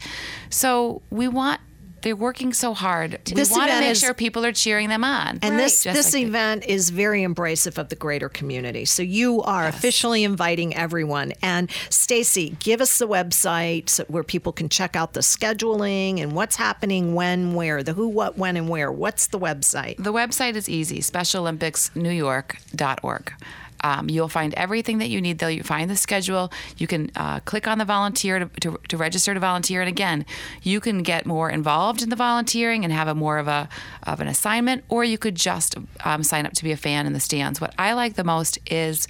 So 0.49 1.03
we 1.11 1.29
want. 1.29 1.61
They're 2.03 2.17
working 2.17 2.53
so 2.53 2.75
hard. 2.75 3.19
This 3.25 3.51
we 3.51 3.59
want 3.59 3.71
to 3.71 3.81
make 3.81 3.91
is- 3.91 4.01
sure 4.01 4.15
people 4.15 4.45
are 4.45 4.53
cheering 4.53 4.89
them 4.89 5.05
on. 5.05 5.39
And 5.43 5.59
this 5.59 5.85
Just 5.85 5.97
this 5.97 6.15
like 6.15 6.25
event 6.25 6.65
is 6.67 6.91
very 6.91 7.23
embracive 7.23 7.79
of 7.79 7.89
the 7.89 7.97
greater 7.97 8.29
community. 8.29 8.85
So 8.85 9.03
you 9.03 9.43
are 9.43 9.67
officially 9.67 10.25
inviting 10.25 10.75
everyone. 10.75 11.33
And 11.43 11.71
Stacy, 11.91 12.57
give 12.61 12.81
us 12.81 12.99
the 12.99 13.09
website 13.09 13.99
where 14.09 14.25
people 14.25 14.53
can 14.53 14.69
check 14.69 14.97
out 14.97 15.13
the 15.13 15.21
scheduling 15.21 16.21
and 16.21 16.33
what's 16.33 16.57
happening 16.57 17.15
when, 17.15 17.55
where, 17.55 17.83
the 17.83 17.93
who, 17.93 18.09
what, 18.09 18.37
when, 18.39 18.57
and 18.57 18.69
where. 18.69 18.91
What's 18.91 19.27
the 19.29 19.39
website? 19.39 19.97
The 19.99 20.13
website 20.13 20.55
is 20.57 20.69
easy 20.69 21.01
SpecialOlympicsNewYork.org. 21.01 23.33
Um, 23.83 24.09
you'll 24.11 24.29
find 24.29 24.55
everything 24.55 24.99
that 24.99 25.09
you 25.09 25.21
need 25.21 25.39
there. 25.39 25.51
You 25.51 25.63
find 25.63 25.91
the 25.91 25.97
schedule. 25.97 26.53
You 26.77 26.87
can 26.87 27.11
uh, 27.17 27.41
click 27.41 27.67
on 27.67 27.79
the 27.79 27.85
volunteer 27.85 28.39
to, 28.39 28.47
to, 28.61 28.79
to 28.89 28.97
register 28.97 29.35
to 29.35 29.41
volunteer. 29.41 29.81
And 29.81 29.89
again, 29.89 30.27
you 30.63 30.81
can 30.81 31.03
get 31.03 31.27
more 31.27 31.51
involved 31.51 32.03
in 32.03 32.11
the 32.11 32.17
volunteering 32.17 32.85
and 32.85 32.93
have 32.93 33.09
a 33.09 33.15
more 33.15 33.39
of 33.39 33.49
a 33.49 33.69
of 34.05 34.21
an 34.21 34.29
assignment, 34.29 34.85
or 34.89 35.05
you 35.05 35.19
could 35.19 35.35
just 35.35 35.77
um, 36.05 36.23
sign 36.23 36.47
up 36.47 36.53
to 36.55 36.65
be 36.65 36.73
a 36.73 36.77
fan 36.77 37.07
in 37.07 37.13
the 37.13 37.21
stands. 37.21 37.61
What 37.61 37.75
I 37.79 37.93
like 37.93 38.15
the 38.15 38.25
most 38.25 38.59
is 38.71 39.07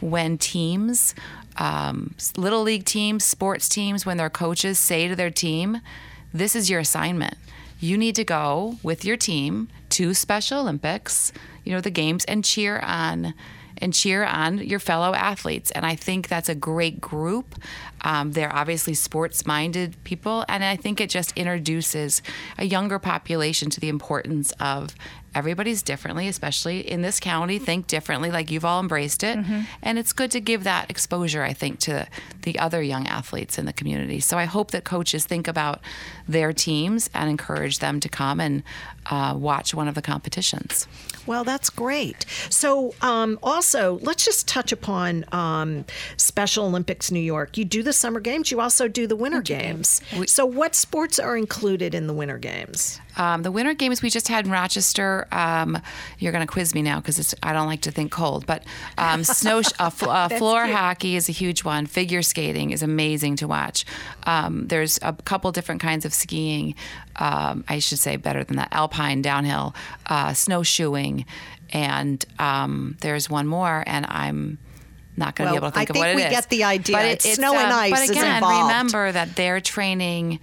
when 0.00 0.38
teams, 0.38 1.14
um, 1.56 2.14
little 2.36 2.62
league 2.62 2.84
teams, 2.84 3.24
sports 3.24 3.68
teams, 3.68 4.04
when 4.04 4.16
their 4.16 4.30
coaches 4.30 4.78
say 4.78 5.08
to 5.08 5.16
their 5.16 5.30
team, 5.30 5.80
"This 6.32 6.54
is 6.56 6.70
your 6.70 6.80
assignment." 6.80 7.36
you 7.80 7.96
need 7.96 8.14
to 8.14 8.24
go 8.24 8.76
with 8.82 9.04
your 9.04 9.16
team 9.16 9.68
to 9.88 10.12
Special 10.12 10.60
Olympics, 10.60 11.32
you 11.64 11.72
know, 11.72 11.80
the 11.80 11.90
games, 11.90 12.24
and 12.26 12.44
cheer 12.44 12.78
on 12.80 13.34
and 13.80 13.94
cheer 13.94 14.24
on 14.24 14.58
your 14.58 14.78
fellow 14.78 15.14
athletes. 15.14 15.70
And 15.70 15.86
I 15.86 15.94
think 15.94 16.28
that's 16.28 16.48
a 16.48 16.54
great 16.54 17.00
group. 17.00 17.54
Um, 18.02 18.32
they're 18.32 18.54
obviously 18.54 18.94
sports 18.94 19.46
minded 19.46 19.96
people. 20.04 20.44
And 20.48 20.64
I 20.64 20.76
think 20.76 21.00
it 21.00 21.10
just 21.10 21.32
introduces 21.36 22.22
a 22.58 22.64
younger 22.64 22.98
population 22.98 23.70
to 23.70 23.80
the 23.80 23.88
importance 23.88 24.52
of 24.60 24.94
everybody's 25.32 25.82
differently, 25.82 26.26
especially 26.26 26.80
in 26.80 27.02
this 27.02 27.20
county, 27.20 27.58
think 27.58 27.86
differently, 27.86 28.30
like 28.32 28.50
you've 28.50 28.64
all 28.64 28.80
embraced 28.80 29.22
it. 29.22 29.36
And 29.80 29.98
it's 29.98 30.12
good 30.12 30.30
to 30.32 30.40
give 30.40 30.64
that 30.64 30.90
exposure, 30.90 31.44
I 31.44 31.52
think, 31.52 31.78
to 31.80 32.08
the 32.42 32.58
other 32.58 32.82
young 32.82 33.06
athletes 33.06 33.56
in 33.56 33.64
the 33.64 33.72
community. 33.72 34.18
So 34.18 34.38
I 34.38 34.46
hope 34.46 34.72
that 34.72 34.82
coaches 34.82 35.26
think 35.26 35.46
about 35.46 35.80
their 36.26 36.52
teams 36.52 37.10
and 37.14 37.30
encourage 37.30 37.78
them 37.78 38.00
to 38.00 38.08
come 38.08 38.40
and 38.40 38.64
uh, 39.10 39.34
watch 39.36 39.74
one 39.74 39.88
of 39.88 39.94
the 39.94 40.02
competitions. 40.02 40.86
Well, 41.26 41.44
that's 41.44 41.68
great. 41.68 42.24
So, 42.48 42.94
um, 43.02 43.38
also, 43.42 43.98
let's 44.02 44.24
just 44.24 44.48
touch 44.48 44.72
upon 44.72 45.24
um, 45.32 45.84
Special 46.16 46.64
Olympics 46.66 47.10
New 47.10 47.20
York. 47.20 47.58
You 47.58 47.64
do 47.64 47.82
the 47.82 47.92
summer 47.92 48.20
games, 48.20 48.50
you 48.50 48.60
also 48.60 48.88
do 48.88 49.06
the 49.06 49.16
winter 49.16 49.42
games. 49.42 50.00
so, 50.26 50.46
what 50.46 50.74
sports 50.74 51.18
are 51.18 51.36
included 51.36 51.94
in 51.94 52.06
the 52.06 52.14
winter 52.14 52.38
games? 52.38 53.00
Um, 53.16 53.42
the 53.42 53.50
winter 53.50 53.74
games 53.74 54.02
we 54.02 54.10
just 54.10 54.28
had 54.28 54.46
in 54.46 54.50
Rochester. 54.50 55.26
Um, 55.32 55.78
you're 56.18 56.32
going 56.32 56.46
to 56.46 56.50
quiz 56.50 56.74
me 56.74 56.82
now 56.82 57.00
because 57.00 57.34
I 57.42 57.52
don't 57.52 57.66
like 57.66 57.82
to 57.82 57.90
think 57.90 58.12
cold, 58.12 58.46
but 58.46 58.64
um, 58.96 59.24
snow 59.40 59.62
uh, 59.78 59.90
fl- 59.90 60.10
uh, 60.10 60.28
floor 60.28 60.66
hockey 60.66 61.16
is 61.16 61.28
a 61.28 61.32
huge 61.32 61.64
one. 61.64 61.86
Figure 61.86 62.22
skating 62.22 62.70
is 62.70 62.82
amazing 62.82 63.36
to 63.36 63.48
watch. 63.48 63.84
Um, 64.24 64.68
there's 64.68 64.98
a 65.02 65.12
couple 65.12 65.52
different 65.52 65.80
kinds 65.80 66.04
of 66.04 66.14
skiing. 66.14 66.74
Um, 67.16 67.64
I 67.68 67.80
should 67.80 67.98
say 67.98 68.16
better 68.16 68.44
than 68.44 68.56
that: 68.56 68.68
alpine, 68.72 68.99
downhill, 69.22 69.74
uh, 70.06 70.32
snowshoeing, 70.34 71.24
and 71.70 72.24
um, 72.38 72.96
there's 73.00 73.28
one 73.30 73.46
more, 73.46 73.82
and 73.86 74.06
I'm 74.08 74.58
not 75.16 75.36
going 75.36 75.48
to 75.48 75.52
Well, 75.52 75.60
be 75.60 75.64
able 75.66 75.72
to 75.72 75.78
think 75.78 75.90
I 75.90 75.92
of 75.92 75.96
what 75.96 76.08
it 76.08 76.10
is. 76.12 76.16
I 76.16 76.18
think 76.18 76.30
we 76.30 76.36
get 76.36 76.48
the 76.50 76.64
idea. 76.64 76.96
But 76.96 77.04
It's 77.06 77.34
snow 77.34 77.54
and 77.54 77.72
um, 77.72 77.78
ice 77.78 77.90
But 77.92 78.10
again, 78.10 78.42
remember 78.42 79.12
that 79.12 79.36
they're 79.36 79.60
training. 79.60 80.40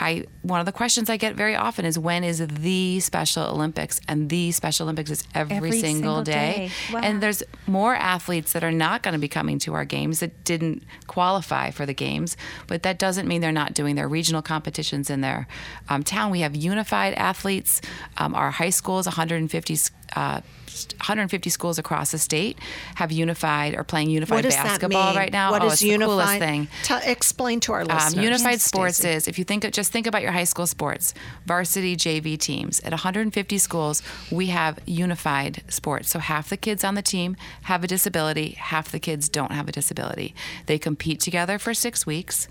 I 0.00 0.24
one 0.42 0.60
of 0.60 0.66
the 0.66 0.72
questions 0.72 1.08
I 1.08 1.16
get 1.16 1.36
very 1.36 1.54
often 1.54 1.84
is 1.84 1.98
when 1.98 2.24
is 2.24 2.44
the 2.46 3.00
Special 3.00 3.44
Olympics? 3.44 4.00
And 4.08 4.28
the 4.28 4.50
Special 4.52 4.84
Olympics 4.84 5.10
is 5.10 5.24
every, 5.34 5.56
Every 5.56 5.72
single, 5.72 5.92
single 5.92 6.22
day. 6.24 6.32
day. 6.32 6.70
Wow. 6.92 7.00
And 7.02 7.22
there's 7.22 7.42
more 7.66 7.94
athletes 7.94 8.52
that 8.52 8.64
are 8.64 8.72
not 8.72 9.02
going 9.02 9.12
to 9.12 9.20
be 9.20 9.28
coming 9.28 9.58
to 9.60 9.74
our 9.74 9.84
games 9.84 10.20
that 10.20 10.44
didn't 10.44 10.82
qualify 11.06 11.70
for 11.70 11.86
the 11.86 11.94
games, 11.94 12.36
but 12.66 12.82
that 12.82 12.98
doesn't 12.98 13.28
mean 13.28 13.40
they're 13.40 13.52
not 13.52 13.74
doing 13.74 13.94
their 13.96 14.08
regional 14.08 14.42
competitions 14.42 15.10
in 15.10 15.20
their 15.20 15.46
um, 15.88 16.02
town. 16.02 16.30
We 16.30 16.40
have 16.40 16.56
unified 16.56 17.14
athletes. 17.14 17.80
Um, 18.18 18.34
our 18.34 18.50
high 18.50 18.70
schools, 18.70 19.06
150. 19.06 19.76
Uh, 20.14 20.40
150 20.72 21.50
schools 21.50 21.78
across 21.78 22.12
the 22.12 22.18
state 22.18 22.58
have 22.94 23.12
unified 23.12 23.74
or 23.76 23.84
playing 23.84 24.10
unified 24.10 24.36
What 24.36 24.42
does 24.44 24.54
basketball 24.54 25.02
that 25.02 25.08
mean? 25.10 25.16
right 25.18 25.32
now. 25.32 25.50
What 25.50 25.62
oh, 25.62 25.66
is 25.66 25.74
it's 25.74 25.82
unified? 25.82 26.00
the 26.00 26.12
coolest 26.12 26.38
thing. 26.38 26.68
T- 26.84 27.10
explain 27.10 27.60
to 27.60 27.72
our 27.72 27.84
listeners. 27.84 28.14
Um, 28.14 28.22
unified 28.22 28.60
sports 28.60 28.96
Stacey. 28.96 29.16
is 29.16 29.28
if 29.28 29.38
you 29.38 29.44
think 29.44 29.64
of, 29.64 29.72
just 29.72 29.92
think 29.92 30.06
about 30.06 30.22
your 30.22 30.32
high 30.32 30.44
school 30.44 30.66
sports, 30.66 31.14
varsity 31.46 31.96
JV 31.96 32.38
teams. 32.38 32.80
At 32.80 32.92
150 32.92 33.58
schools, 33.58 34.02
we 34.30 34.46
have 34.46 34.78
unified 34.86 35.62
sports. 35.68 36.10
So 36.10 36.18
half 36.18 36.48
the 36.48 36.56
kids 36.56 36.84
on 36.84 36.94
the 36.94 37.02
team 37.02 37.36
have 37.62 37.84
a 37.84 37.86
disability, 37.86 38.52
half 38.52 38.90
the 38.90 39.00
kids 39.00 39.28
don't 39.28 39.52
have 39.52 39.68
a 39.68 39.72
disability. 39.72 40.34
They 40.66 40.78
compete 40.78 41.20
together 41.20 41.58
for 41.58 41.74
six 41.74 42.06
weeks. 42.06 42.48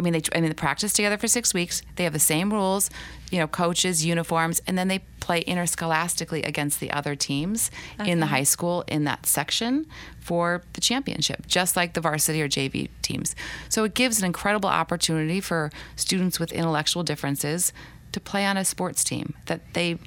I 0.00 0.02
mean, 0.02 0.14
they 0.14 0.22
I 0.34 0.40
mean, 0.40 0.48
they 0.48 0.54
practice 0.54 0.94
together 0.94 1.18
for 1.18 1.28
six 1.28 1.52
weeks. 1.52 1.82
They 1.96 2.04
have 2.04 2.14
the 2.14 2.18
same 2.18 2.50
rules, 2.50 2.88
you 3.30 3.38
know, 3.38 3.46
coaches, 3.46 4.02
uniforms, 4.04 4.62
and 4.66 4.78
then 4.78 4.88
they 4.88 5.00
play 5.20 5.40
interscholastically 5.42 6.42
against 6.42 6.80
the 6.80 6.90
other 6.90 7.14
teams 7.14 7.70
in 8.04 8.20
the 8.20 8.26
high 8.26 8.44
school 8.44 8.82
in 8.88 9.04
that 9.04 9.26
section 9.26 9.86
for 10.18 10.62
the 10.72 10.80
championship, 10.80 11.46
just 11.46 11.76
like 11.76 11.92
the 11.92 12.00
varsity 12.00 12.40
or 12.40 12.48
JV 12.48 12.88
teams. 13.02 13.36
So 13.68 13.84
it 13.84 13.92
gives 13.92 14.18
an 14.18 14.24
incredible 14.24 14.70
opportunity 14.70 15.40
for 15.40 15.70
students 15.96 16.40
with 16.40 16.50
intellectual 16.50 17.02
differences 17.02 17.74
to 18.12 18.20
play 18.20 18.46
on 18.46 18.56
a 18.56 18.64
sports 18.64 19.04
team 19.04 19.34
that 19.46 19.74
they 19.74 19.98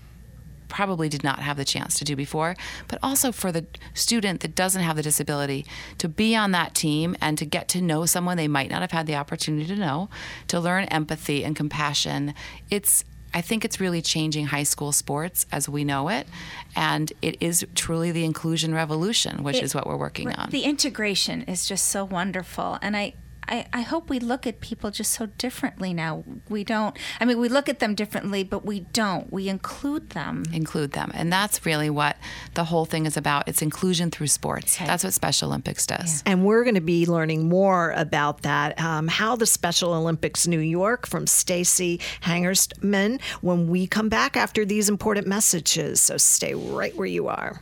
probably 0.73 1.07
did 1.07 1.23
not 1.23 1.39
have 1.39 1.55
the 1.55 1.63
chance 1.63 1.99
to 1.99 2.03
do 2.03 2.15
before, 2.15 2.55
but 2.87 2.97
also 3.03 3.31
for 3.31 3.51
the 3.51 3.63
student 3.93 4.39
that 4.41 4.55
doesn't 4.55 4.81
have 4.81 4.95
the 4.95 5.03
disability 5.03 5.65
to 5.99 6.09
be 6.09 6.35
on 6.35 6.49
that 6.51 6.73
team 6.73 7.15
and 7.21 7.37
to 7.37 7.45
get 7.45 7.67
to 7.69 7.79
know 7.79 8.05
someone 8.07 8.37
they 8.37 8.47
might 8.47 8.71
not 8.71 8.81
have 8.81 8.91
had 8.91 9.05
the 9.05 9.15
opportunity 9.15 9.67
to 9.67 9.75
know, 9.75 10.09
to 10.47 10.59
learn 10.59 10.85
empathy 10.85 11.43
and 11.45 11.55
compassion. 11.55 12.33
It's 12.71 13.05
I 13.35 13.41
think 13.41 13.65
it's 13.65 13.79
really 13.79 14.01
changing 14.03 14.45
high 14.47 14.61
school 14.63 14.91
sports 14.91 15.47
as 15.51 15.67
we 15.67 15.83
know 15.83 16.07
it, 16.09 16.27
and 16.75 17.11
it 17.23 17.35
is 17.41 17.65
truly 17.73 18.11
the 18.11 18.25
inclusion 18.25 18.75
revolution, 18.75 19.41
which 19.41 19.55
It- 19.57 19.63
is 19.63 19.73
what 19.73 19.87
we're 19.87 19.97
working 19.97 20.31
on. 20.31 20.51
The 20.51 20.61
integration 20.63 21.41
is 21.43 21.65
just 21.67 21.87
so 21.87 22.05
wonderful. 22.05 22.77
And 22.83 22.95
I, 22.95 23.13
I, 23.47 23.67
I 23.73 23.81
hope 23.81 24.09
we 24.09 24.19
look 24.19 24.47
at 24.47 24.61
people 24.61 24.91
just 24.91 25.13
so 25.13 25.25
differently 25.25 25.93
now. 25.93 26.23
We 26.49 26.63
don't, 26.63 26.97
I 27.19 27.25
mean, 27.25 27.39
we 27.39 27.49
look 27.49 27.69
at 27.69 27.79
them 27.79 27.95
differently, 27.95 28.43
but 28.43 28.65
we 28.65 28.81
don't. 28.81 29.31
We 29.31 29.49
include 29.49 30.11
them. 30.11 30.43
include 30.53 30.91
them. 30.93 31.11
And 31.13 31.31
that's 31.31 31.65
really 31.65 31.89
what 31.89 32.17
the 32.53 32.65
whole 32.65 32.85
thing 32.85 33.05
is 33.05 33.17
about. 33.17 33.47
It's 33.47 33.61
inclusion 33.61 34.11
through 34.11 34.27
sports. 34.27 34.77
Okay. 34.77 34.85
That's 34.85 35.03
what 35.03 35.13
Special 35.13 35.49
Olympics 35.49 35.85
does. 35.85 36.23
And 36.25 36.45
we're 36.45 36.63
going 36.63 36.75
to 36.75 36.81
be 36.81 37.05
learning 37.05 37.49
more 37.49 37.91
about 37.91 38.43
that, 38.43 38.79
um, 38.79 39.07
how 39.07 39.35
the 39.35 39.45
Special 39.45 39.93
Olympics 39.93 40.47
New 40.47 40.59
York 40.59 41.07
from 41.07 41.27
Stacy 41.27 41.99
Hangerstman 42.21 43.21
when 43.41 43.67
we 43.67 43.87
come 43.87 44.09
back 44.09 44.37
after 44.37 44.65
these 44.65 44.89
important 44.89 45.27
messages. 45.27 46.01
So 46.01 46.17
stay 46.17 46.53
right 46.53 46.95
where 46.95 47.07
you 47.07 47.27
are. 47.27 47.61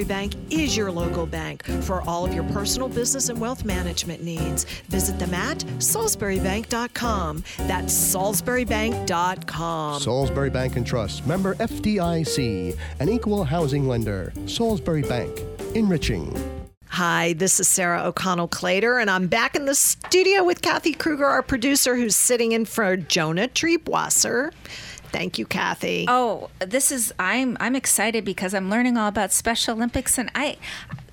Bank 0.03 0.33
is 0.49 0.75
your 0.75 0.91
local 0.91 1.25
bank 1.25 1.63
for 1.83 2.01
all 2.01 2.25
of 2.25 2.33
your 2.33 2.43
personal 2.45 2.87
business 2.87 3.29
and 3.29 3.39
wealth 3.39 3.65
management 3.65 4.23
needs. 4.23 4.63
Visit 4.89 5.19
them 5.19 5.33
at 5.33 5.59
salisburybank.com. 5.79 7.43
That's 7.59 7.93
salisburybank.com. 7.93 10.01
Salisbury 10.01 10.49
Bank 10.49 10.75
and 10.75 10.85
Trust, 10.85 11.25
member 11.27 11.55
FDIC, 11.55 12.77
an 12.99 13.09
equal 13.09 13.43
housing 13.43 13.87
lender. 13.87 14.33
Salisbury 14.45 15.03
Bank, 15.03 15.41
enriching. 15.75 16.33
Hi, 16.89 17.33
this 17.33 17.59
is 17.61 17.69
Sarah 17.69 18.03
O'Connell 18.03 18.49
Clater, 18.49 18.99
and 18.99 19.09
I'm 19.09 19.27
back 19.27 19.55
in 19.55 19.65
the 19.65 19.75
studio 19.75 20.43
with 20.43 20.61
Kathy 20.61 20.91
Kruger, 20.91 21.25
our 21.25 21.41
producer, 21.41 21.95
who's 21.95 22.17
sitting 22.17 22.51
in 22.51 22.65
for 22.65 22.97
Jonah 22.97 23.47
Triebwasser. 23.47 24.51
Thank 25.11 25.37
you, 25.37 25.45
Kathy. 25.45 26.05
Oh, 26.07 26.49
this 26.59 26.91
is 26.91 27.13
I'm 27.19 27.57
I'm 27.59 27.75
excited 27.75 28.23
because 28.23 28.53
I'm 28.53 28.69
learning 28.69 28.97
all 28.97 29.07
about 29.07 29.31
Special 29.31 29.75
Olympics 29.75 30.17
and 30.17 30.31
I 30.35 30.57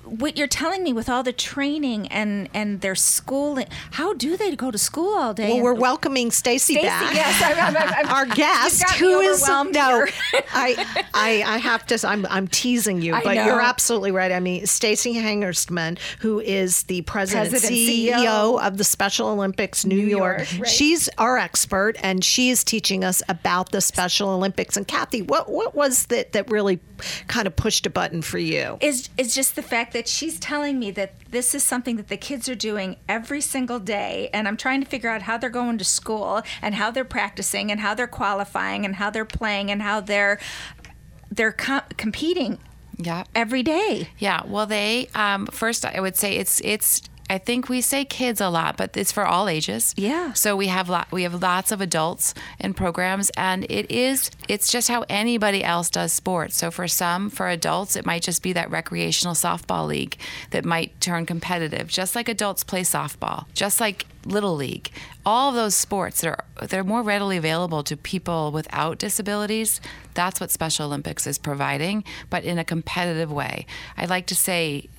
what 0.09 0.37
you're 0.37 0.47
telling 0.47 0.83
me 0.83 0.93
with 0.93 1.09
all 1.09 1.23
the 1.23 1.33
training 1.33 2.07
and 2.07 2.49
and 2.53 2.81
their 2.81 2.95
schooling 2.95 3.67
how 3.91 4.13
do 4.13 4.35
they 4.37 4.55
go 4.55 4.71
to 4.71 4.77
school 4.77 5.15
all 5.17 5.33
day 5.33 5.53
well, 5.55 5.63
we're 5.63 5.73
welcoming 5.73 6.31
Stacy 6.31 6.73
Stacey, 6.73 6.85
back. 6.87 7.13
yes, 7.13 7.41
I'm- 7.41 7.75
I'm- 7.75 7.93
I'm- 7.93 8.07
our 8.15 8.25
guest, 8.25 8.79
You've 8.81 8.89
got 8.89 9.01
me 9.01 9.07
who 9.13 9.19
is 9.21 9.41
overwhelmed 9.43 9.73
no, 9.73 10.05
here. 10.05 10.09
I, 10.53 11.03
I, 11.13 11.43
I 11.55 11.57
have 11.57 11.85
to. 11.87 12.07
I'm, 12.07 12.25
I'm 12.27 12.47
teasing 12.47 13.01
you, 13.01 13.13
I 13.13 13.23
but 13.23 13.33
know. 13.35 13.45
you're 13.45 13.61
absolutely 13.61 14.11
right. 14.11 14.31
I 14.31 14.39
mean, 14.39 14.65
Stacy 14.65 15.13
Hangerstman, 15.13 15.99
who 16.19 16.39
is 16.39 16.83
the 16.83 17.01
president, 17.03 17.51
President, 17.51 17.73
CEO, 17.79 18.13
CEO 18.13 18.61
of 18.61 18.77
the 18.77 18.83
Special 18.83 19.27
Olympics 19.29 19.85
New, 19.85 19.95
New 19.97 20.07
York. 20.07 20.39
York, 20.39 20.47
right. 20.61 20.67
She's 20.67 21.09
our 21.17 21.37
expert, 21.37 21.97
and 22.01 22.23
she 22.23 22.49
is 22.49 22.63
teaching 22.63 23.03
us 23.03 23.21
about 23.29 23.71
the 23.71 23.81
Special 23.81 24.29
Olympics. 24.29 24.75
And 24.77 24.87
Kathy, 24.87 25.21
what 25.21 25.49
what 25.49 25.75
was 25.75 26.05
that 26.07 26.31
that 26.33 26.49
really 26.49 26.79
kind 27.27 27.47
of 27.47 27.55
pushed 27.55 27.85
a 27.85 27.89
button 27.89 28.21
for 28.21 28.37
you? 28.39 28.77
is 28.81 29.09
is 29.17 29.33
just 29.35 29.55
the 29.55 29.61
fact 29.61 29.93
that 29.93 29.98
that 29.99 30.07
she's 30.07 30.39
telling 30.39 30.79
me 30.79 30.91
that 30.91 31.11
this 31.29 31.53
is 31.53 31.61
something 31.61 31.97
that 31.97 32.07
the 32.07 32.15
kids 32.15 32.47
are 32.47 32.55
doing 32.55 32.95
every 33.09 33.41
single 33.41 33.79
day, 33.79 34.29
and 34.31 34.47
I'm 34.47 34.55
trying 34.55 34.79
to 34.81 34.87
figure 34.87 35.09
out 35.09 35.23
how 35.23 35.37
they're 35.37 35.49
going 35.49 35.77
to 35.77 35.83
school 35.83 36.41
and 36.61 36.73
how 36.75 36.89
they're 36.89 37.03
practicing 37.03 37.69
and 37.69 37.81
how 37.81 37.93
they're 37.95 38.07
qualifying 38.07 38.85
and 38.85 38.95
how 38.95 39.09
they're 39.09 39.25
playing 39.25 39.69
and 39.69 39.81
how 39.81 39.99
they're 39.99 40.39
they're 41.29 41.51
com- 41.51 41.81
competing 41.97 42.59
Yeah. 42.97 43.25
every 43.35 43.61
day. 43.61 44.07
Yeah, 44.19 44.43
well, 44.47 44.65
they 44.65 45.09
um, 45.15 45.47
first 45.47 45.83
I 45.83 45.99
would 45.99 46.15
say 46.15 46.37
it's 46.37 46.61
it's. 46.63 47.01
I 47.29 47.37
think 47.37 47.69
we 47.69 47.81
say 47.81 48.05
kids 48.05 48.41
a 48.41 48.49
lot, 48.49 48.75
but 48.75 48.97
it's 48.97 49.11
for 49.11 49.25
all 49.25 49.47
ages. 49.47 49.93
Yeah. 49.95 50.33
So 50.33 50.55
we 50.55 50.67
have 50.67 50.89
lot, 50.89 51.11
we 51.11 51.23
have 51.23 51.41
lots 51.41 51.71
of 51.71 51.79
adults 51.79 52.33
in 52.59 52.73
programs, 52.73 53.29
and 53.37 53.65
it 53.69 53.91
is 53.91 54.31
it's 54.47 54.71
just 54.71 54.87
how 54.87 55.05
anybody 55.09 55.63
else 55.63 55.91
does 55.91 56.11
sports. 56.11 56.57
So 56.57 56.71
for 56.71 56.87
some, 56.87 57.29
for 57.29 57.47
adults, 57.47 57.95
it 57.95 58.05
might 58.05 58.23
just 58.23 58.41
be 58.41 58.53
that 58.53 58.71
recreational 58.71 59.35
softball 59.35 59.87
league 59.87 60.17
that 60.49 60.65
might 60.65 60.99
turn 60.99 61.27
competitive, 61.27 61.87
just 61.87 62.15
like 62.15 62.27
adults 62.27 62.63
play 62.63 62.81
softball, 62.81 63.45
just 63.53 63.79
like 63.79 64.07
little 64.25 64.55
league. 64.55 64.89
All 65.25 65.49
of 65.49 65.55
those 65.55 65.75
sports 65.75 66.21
that 66.21 66.29
are 66.29 66.67
they're 66.67 66.83
more 66.83 67.03
readily 67.03 67.37
available 67.37 67.83
to 67.83 67.95
people 67.95 68.51
without 68.51 68.97
disabilities. 68.97 69.79
That's 70.15 70.41
what 70.41 70.49
Special 70.51 70.87
Olympics 70.87 71.27
is 71.27 71.37
providing, 71.37 72.03
but 72.29 72.43
in 72.43 72.57
a 72.57 72.65
competitive 72.65 73.31
way. 73.31 73.65
I'd 73.95 74.09
like 74.09 74.25
to 74.27 74.35
say 74.35 74.89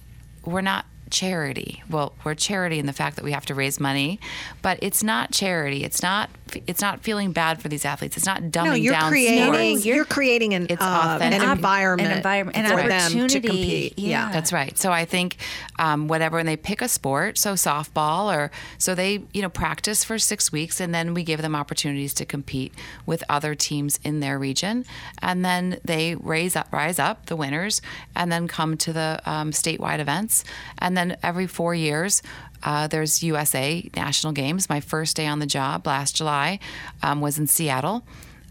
we're 0.45 0.61
not 0.61 0.87
charity. 1.11 1.83
Well, 1.88 2.12
we're 2.25 2.35
charity 2.35 2.79
in 2.79 2.87
the 2.87 2.92
fact 2.92 3.16
that 3.16 3.25
we 3.25 3.33
have 3.33 3.46
to 3.46 3.55
raise 3.55 3.81
money, 3.81 4.20
but 4.62 4.79
it's 4.83 5.03
not 5.03 5.33
charity. 5.33 5.85
It's 5.85 6.03
not 6.03 6.31
it's 6.67 6.81
not 6.81 7.01
feeling 7.01 7.33
bad 7.33 7.61
for 7.61 7.69
these 7.69 7.85
athletes. 7.85 8.17
It's 8.17 8.27
not 8.27 8.43
dumbing 8.43 8.65
No, 8.65 8.73
you're 8.75 8.93
down 8.93 9.11
creating 9.11 9.77
sports. 9.79 9.87
you're, 9.87 10.05
creating 10.05 10.55
an, 10.55 10.67
It's 10.71 10.83
uh, 10.83 11.19
an 11.21 11.33
environment, 11.33 12.11
An 12.11 12.17
environment- 12.17 12.57
an 12.57 12.67
for 12.71 12.77
them 12.77 12.89
to 12.89 13.19
opportunity, 13.21 13.41
compete. 13.41 13.99
yeah. 13.99 14.31
That's 14.33 14.53
right. 14.53 14.77
So 14.79 14.93
I 14.93 15.05
think 15.05 15.37
um, 15.79 16.09
whatever, 16.09 16.39
and 16.39 16.49
they 16.49 16.57
pick 16.57 16.83
a 16.83 16.89
sport, 16.89 17.39
so 17.39 17.55
softball, 17.55 18.35
or 18.35 18.51
so 18.79 18.95
they 18.95 19.23
you 19.33 19.43
know 19.43 19.49
practice 19.49 20.05
for 20.05 20.19
six 20.19 20.51
weeks, 20.53 20.81
and 20.81 20.95
then 20.95 21.15
we 21.15 21.23
give 21.25 21.43
them 21.43 21.55
opportunities 21.55 22.15
to 22.15 22.25
compete 22.25 22.73
with 23.07 23.23
other 23.29 23.55
teams 23.55 23.99
in 24.05 24.21
their 24.21 24.39
region, 24.39 24.85
and 25.23 25.45
then 25.45 25.79
they 25.85 26.15
raise 26.17 26.57
up, 26.57 26.73
rise 26.73 26.99
up 26.99 27.27
the 27.27 27.37
winners, 27.37 27.81
and 28.15 28.31
then 28.31 28.47
come 28.49 28.77
to 28.77 28.93
the 28.93 29.21
um, 29.25 29.51
statewide 29.53 29.99
events, 30.01 30.45
and 30.79 30.97
then 30.97 31.17
every 31.23 31.47
four 31.47 31.75
years. 31.75 32.23
Uh, 32.62 32.87
there's 32.87 33.23
USA 33.23 33.88
National 33.96 34.33
Games. 34.33 34.68
My 34.68 34.81
first 34.81 35.16
day 35.16 35.27
on 35.27 35.38
the 35.38 35.46
job 35.46 35.87
last 35.87 36.16
July 36.16 36.59
um, 37.03 37.20
was 37.20 37.38
in 37.38 37.46
Seattle 37.46 38.05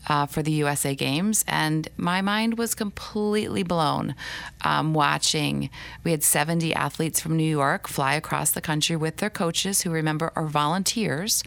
uh, 0.08 0.26
for 0.26 0.42
the 0.42 0.52
USA 0.52 0.96
Games, 0.96 1.46
and 1.48 1.88
my 1.98 2.22
mind 2.22 2.58
was 2.58 2.74
completely 2.74 3.64
blown 3.64 4.16
um, 4.62 4.94
watching. 4.94 5.70
We 6.04 6.12
had 6.12 6.24
70 6.24 6.74
athletes 6.74 7.20
from 7.20 7.38
New 7.38 7.50
York 7.50 7.88
fly 7.88 8.16
across 8.16 8.52
the 8.52 8.62
country 8.62 8.96
with 8.96 9.18
their 9.18 9.30
coaches, 9.30 9.82
who 9.82 9.92
remember 9.92 10.32
are 10.36 10.48
volunteers 10.48 11.44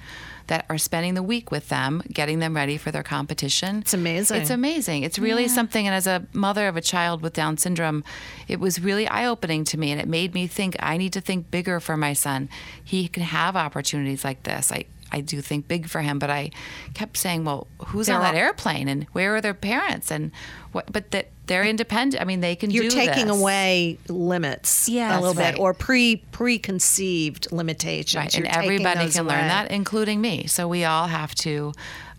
that 0.47 0.67
are 0.69 0.79
spending 0.79 1.15
the 1.15 1.23
week 1.23 1.51
with 1.51 1.69
them, 1.69 2.03
getting 2.13 2.39
them 2.39 2.55
ready 2.55 2.77
for 2.77 2.91
their 2.91 3.03
competition. 3.03 3.79
It's 3.79 3.95
amazing. 3.95 4.41
It's 4.41 4.51
amazing. 4.51 5.03
It's 5.03 5.19
really 5.19 5.49
something. 5.49 5.87
And 5.87 5.95
as 5.95 6.07
a 6.07 6.27
mother 6.33 6.69
of 6.69 6.77
a 6.77 6.81
child 6.81 7.23
with 7.23 7.33
Down 7.33 7.59
syndrome, 7.59 8.05
it 8.49 8.61
was 8.61 8.81
really 8.81 9.07
eye 9.09 9.27
opening 9.27 9.65
to 9.65 9.79
me, 9.79 9.91
and 9.91 10.01
it 10.01 10.09
made 10.09 10.35
me 10.35 10.47
think 10.47 10.77
I 10.81 10.97
need 10.97 11.13
to 11.15 11.21
think 11.21 11.51
bigger 11.51 11.81
for 11.81 11.97
my 11.97 12.13
son. 12.13 12.49
He 12.83 13.09
can 13.09 13.23
have 13.23 13.57
opportunities 13.57 14.25
like 14.25 14.43
this. 14.43 14.73
I 14.73 14.85
I 15.13 15.21
do 15.21 15.41
think 15.43 15.69
big 15.69 15.89
for 15.89 16.01
him, 16.01 16.19
but 16.19 16.31
I 16.31 16.51
kept 16.95 17.17
saying, 17.19 17.45
well, 17.45 17.67
who's 17.87 18.09
on 18.09 18.23
that 18.23 18.35
are- 18.35 18.39
airplane 18.39 18.89
and 18.89 19.05
where 19.13 19.37
are 19.37 19.41
their 19.41 19.55
parents 19.55 20.11
and 20.11 20.33
what? 20.73 20.91
But 20.91 21.11
that 21.13 21.29
they're 21.47 21.65
independent. 21.65 22.21
I 22.21 22.25
mean, 22.25 22.41
they 22.41 22.57
can 22.57 22.71
You're 22.71 22.89
taking 22.91 23.27
this. 23.27 23.39
away 23.39 23.99
limits 24.09 24.89
Yeah, 24.89 25.19
a 25.19 25.21
little 25.21 25.35
that's 25.35 25.57
bit 25.57 25.61
or 25.61 25.75
pre 25.75 26.17
preconceived 26.33 27.53
limitations. 27.53 28.15
right, 28.17 28.35
You're 28.35 28.47
and 28.47 28.57
everybody 28.57 29.11
can 29.11 29.27
learn 29.27 29.49
that, 29.49 29.71
including 29.71 30.21
me. 30.21 30.47
So 30.47 30.67
we 30.69 30.85
all 30.85 31.07
have 31.09 31.35
to. 31.37 31.73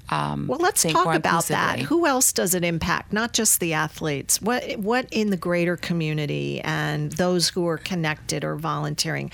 Um, 0.09 0.47
Well, 0.47 0.59
let's 0.59 0.83
talk 0.83 1.15
about 1.15 1.47
that. 1.47 1.79
Who 1.79 2.05
else 2.05 2.33
does 2.33 2.53
it 2.53 2.63
impact? 2.63 3.13
Not 3.13 3.33
just 3.33 3.59
the 3.59 3.73
athletes. 3.73 4.41
What 4.41 4.77
what 4.77 5.07
in 5.11 5.29
the 5.31 5.37
greater 5.37 5.77
community 5.77 6.59
and 6.61 7.11
those 7.13 7.49
who 7.49 7.65
are 7.67 7.77
connected 7.77 8.43
or 8.43 8.55
volunteering? 8.57 9.31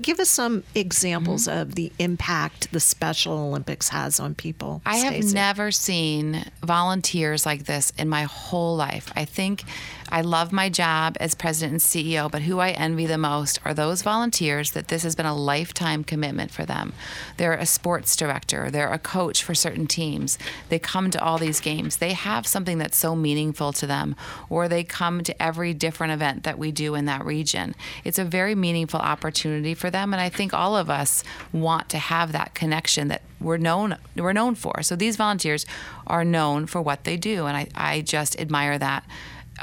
Give 0.00 0.20
us 0.20 0.30
some 0.30 0.62
examples 0.74 1.46
Mm-hmm. 1.46 1.58
of 1.60 1.74
the 1.74 1.92
impact 1.98 2.70
the 2.72 2.80
Special 2.80 3.32
Olympics 3.34 3.88
has 3.90 4.20
on 4.20 4.34
people. 4.34 4.80
I 4.86 4.96
have 4.96 5.32
never 5.32 5.70
seen 5.72 6.44
volunteers 6.62 7.44
like 7.44 7.64
this 7.64 7.92
in 7.98 8.08
my 8.08 8.22
whole 8.24 8.76
life. 8.76 9.12
I 9.16 9.24
think 9.24 9.64
I 10.12 10.20
love 10.20 10.52
my 10.52 10.68
job 10.68 11.16
as 11.20 11.34
president 11.34 11.72
and 11.72 11.80
CEO, 11.80 12.30
but 12.30 12.42
who 12.42 12.58
I 12.58 12.72
envy 12.72 13.06
the 13.06 13.16
most 13.16 13.58
are 13.64 13.72
those 13.72 14.02
volunteers 14.02 14.72
that 14.72 14.88
this 14.88 15.04
has 15.04 15.16
been 15.16 15.24
a 15.24 15.34
lifetime 15.34 16.04
commitment 16.04 16.50
for 16.50 16.66
them. 16.66 16.92
They're 17.38 17.54
a 17.54 17.64
sports 17.64 18.14
director, 18.14 18.70
they're 18.70 18.92
a 18.92 18.98
coach 18.98 19.42
for 19.42 19.54
certain 19.54 19.86
teams. 19.86 20.38
They 20.68 20.78
come 20.78 21.10
to 21.12 21.24
all 21.24 21.38
these 21.38 21.60
games. 21.60 21.96
They 21.96 22.12
have 22.12 22.46
something 22.46 22.76
that's 22.76 22.98
so 22.98 23.16
meaningful 23.16 23.72
to 23.72 23.86
them, 23.86 24.14
or 24.50 24.68
they 24.68 24.84
come 24.84 25.22
to 25.24 25.42
every 25.42 25.72
different 25.72 26.12
event 26.12 26.42
that 26.42 26.58
we 26.58 26.72
do 26.72 26.94
in 26.94 27.06
that 27.06 27.24
region. 27.24 27.74
It's 28.04 28.18
a 28.18 28.24
very 28.24 28.54
meaningful 28.54 29.00
opportunity 29.00 29.72
for 29.72 29.88
them, 29.88 30.12
and 30.12 30.20
I 30.20 30.28
think 30.28 30.52
all 30.52 30.76
of 30.76 30.90
us 30.90 31.24
want 31.54 31.88
to 31.88 31.98
have 31.98 32.32
that 32.32 32.52
connection 32.52 33.08
that 33.08 33.22
we're 33.40 33.56
known 33.56 33.96
we're 34.14 34.34
known 34.34 34.56
for. 34.56 34.82
So 34.82 34.94
these 34.94 35.16
volunteers 35.16 35.64
are 36.06 36.22
known 36.22 36.66
for 36.66 36.82
what 36.82 37.04
they 37.04 37.16
do, 37.16 37.46
and 37.46 37.56
I, 37.56 37.68
I 37.74 38.02
just 38.02 38.38
admire 38.38 38.78
that. 38.78 39.04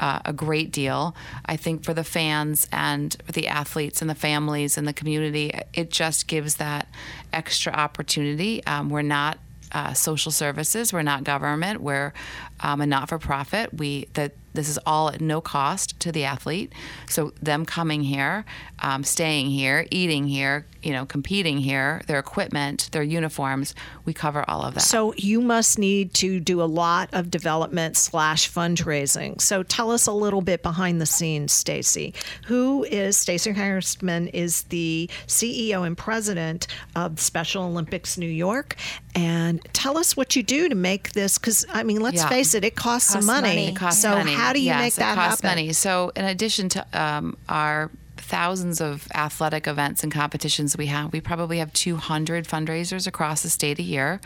Uh, 0.00 0.18
a 0.24 0.32
great 0.32 0.72
deal. 0.72 1.14
I 1.44 1.56
think 1.56 1.84
for 1.84 1.92
the 1.92 2.04
fans 2.04 2.66
and 2.72 3.14
the 3.30 3.48
athletes 3.48 4.00
and 4.00 4.08
the 4.08 4.14
families 4.14 4.78
and 4.78 4.88
the 4.88 4.94
community, 4.94 5.52
it 5.74 5.90
just 5.90 6.26
gives 6.26 6.54
that 6.56 6.88
extra 7.34 7.70
opportunity. 7.70 8.64
Um, 8.64 8.88
we're 8.88 9.02
not 9.02 9.38
uh, 9.72 9.92
social 9.92 10.32
services. 10.32 10.92
We're 10.92 11.02
not 11.02 11.22
government. 11.24 11.80
We're 11.80 12.12
um, 12.60 12.80
a 12.80 12.86
not-for-profit. 12.86 13.74
We 13.74 14.08
that 14.14 14.32
this 14.52 14.68
is 14.68 14.78
all 14.84 15.08
at 15.10 15.20
no 15.20 15.40
cost 15.40 15.98
to 16.00 16.10
the 16.10 16.24
athlete. 16.24 16.72
So 17.08 17.32
them 17.40 17.64
coming 17.64 18.02
here, 18.02 18.44
um, 18.80 19.04
staying 19.04 19.50
here, 19.50 19.86
eating 19.92 20.26
here, 20.26 20.66
you 20.82 20.92
know, 20.92 21.06
competing 21.06 21.58
here, 21.58 22.02
their 22.08 22.18
equipment, 22.18 22.88
their 22.90 23.04
uniforms, 23.04 23.76
we 24.04 24.12
cover 24.12 24.44
all 24.48 24.62
of 24.62 24.74
that. 24.74 24.80
So 24.80 25.14
you 25.16 25.40
must 25.40 25.78
need 25.78 26.14
to 26.14 26.40
do 26.40 26.60
a 26.60 26.64
lot 26.64 27.10
of 27.12 27.30
development 27.30 27.96
slash 27.96 28.50
fundraising. 28.50 29.40
So 29.40 29.62
tell 29.62 29.92
us 29.92 30.08
a 30.08 30.12
little 30.12 30.40
bit 30.40 30.64
behind 30.64 31.00
the 31.00 31.06
scenes, 31.06 31.52
Stacy. 31.52 32.12
Who 32.46 32.82
is 32.84 33.16
Stacy 33.16 33.52
Harrisman? 33.52 34.30
Is 34.34 34.62
the 34.64 35.08
CEO 35.28 35.86
and 35.86 35.96
president 35.96 36.66
of 36.96 37.20
Special 37.20 37.64
Olympics 37.64 38.18
New 38.18 38.26
York, 38.26 38.74
and 39.14 39.60
tell 39.72 39.96
us 39.96 40.16
what 40.16 40.34
you 40.34 40.42
do 40.42 40.68
to 40.68 40.74
make 40.74 41.12
this. 41.12 41.38
Because 41.38 41.64
I 41.72 41.84
mean, 41.84 42.00
let's 42.00 42.16
Yeah. 42.16 42.28
face 42.28 42.49
it, 42.54 42.64
it 42.64 42.76
costs, 42.76 43.08
some 43.10 43.20
Costs 43.20 43.26
money. 43.26 43.48
money. 43.48 43.68
It 43.68 43.76
costs 43.76 44.02
so 44.02 44.10
money. 44.16 44.34
how 44.34 44.52
do 44.52 44.58
you 44.60 44.66
yes, 44.66 44.80
make 44.80 44.94
that 44.94 45.12
it 45.12 45.14
costs 45.16 45.42
happen? 45.42 45.56
money. 45.62 45.72
So 45.72 46.12
in 46.16 46.24
addition 46.24 46.68
to 46.70 46.86
um, 46.92 47.36
our 47.48 47.90
thousands 48.16 48.80
of 48.80 49.08
athletic 49.14 49.66
events 49.66 50.02
and 50.02 50.12
competitions 50.12 50.76
we 50.76 50.86
have, 50.86 51.12
we 51.12 51.20
probably 51.20 51.58
have 51.58 51.72
200 51.72 52.46
fundraisers 52.46 53.06
across 53.06 53.42
the 53.42 53.50
state 53.50 53.78
a 53.78 53.82
year. 53.82 54.20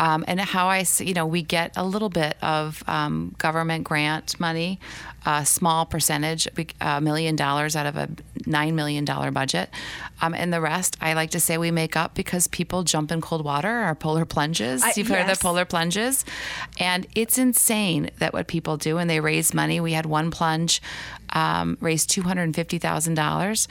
Um, 0.00 0.24
and 0.28 0.38
how 0.38 0.68
I, 0.68 0.84
you 0.98 1.12
know, 1.14 1.26
we 1.26 1.42
get 1.42 1.72
a 1.76 1.84
little 1.84 2.08
bit 2.08 2.36
of 2.40 2.84
um, 2.86 3.34
government 3.38 3.82
grant 3.84 4.38
money, 4.38 4.78
a 5.30 5.44
small 5.44 5.84
percentage, 5.84 6.48
a 6.80 7.00
million 7.02 7.36
dollars 7.36 7.76
out 7.76 7.84
of 7.84 7.96
a 7.96 8.08
nine 8.46 8.74
million 8.74 9.04
dollar 9.04 9.30
budget, 9.30 9.68
um, 10.22 10.32
and 10.32 10.50
the 10.52 10.60
rest 10.60 10.96
I 11.02 11.12
like 11.12 11.30
to 11.32 11.40
say 11.40 11.58
we 11.58 11.70
make 11.70 11.96
up 11.96 12.14
because 12.14 12.46
people 12.48 12.82
jump 12.82 13.12
in 13.12 13.20
cold 13.20 13.44
water 13.44 13.84
or 13.86 13.94
polar 13.94 14.24
plunges. 14.24 14.82
I- 14.82 14.92
You've 14.96 15.08
heard 15.08 15.20
of 15.20 15.38
the 15.38 15.42
polar 15.42 15.66
plunges, 15.66 16.24
and 16.80 17.06
it's 17.14 17.36
insane 17.36 18.10
that 18.20 18.32
what 18.32 18.46
people 18.46 18.78
do 18.78 18.96
and 18.96 19.10
they 19.10 19.20
raise 19.20 19.52
money. 19.52 19.80
We 19.80 19.92
had 19.92 20.06
one 20.06 20.30
plunge 20.30 20.80
um, 21.34 21.76
raised 21.82 22.08
two 22.08 22.22
hundred 22.22 22.44
and 22.44 22.54
fifty 22.54 22.78
thousand 22.78 23.14
dollars, 23.14 23.68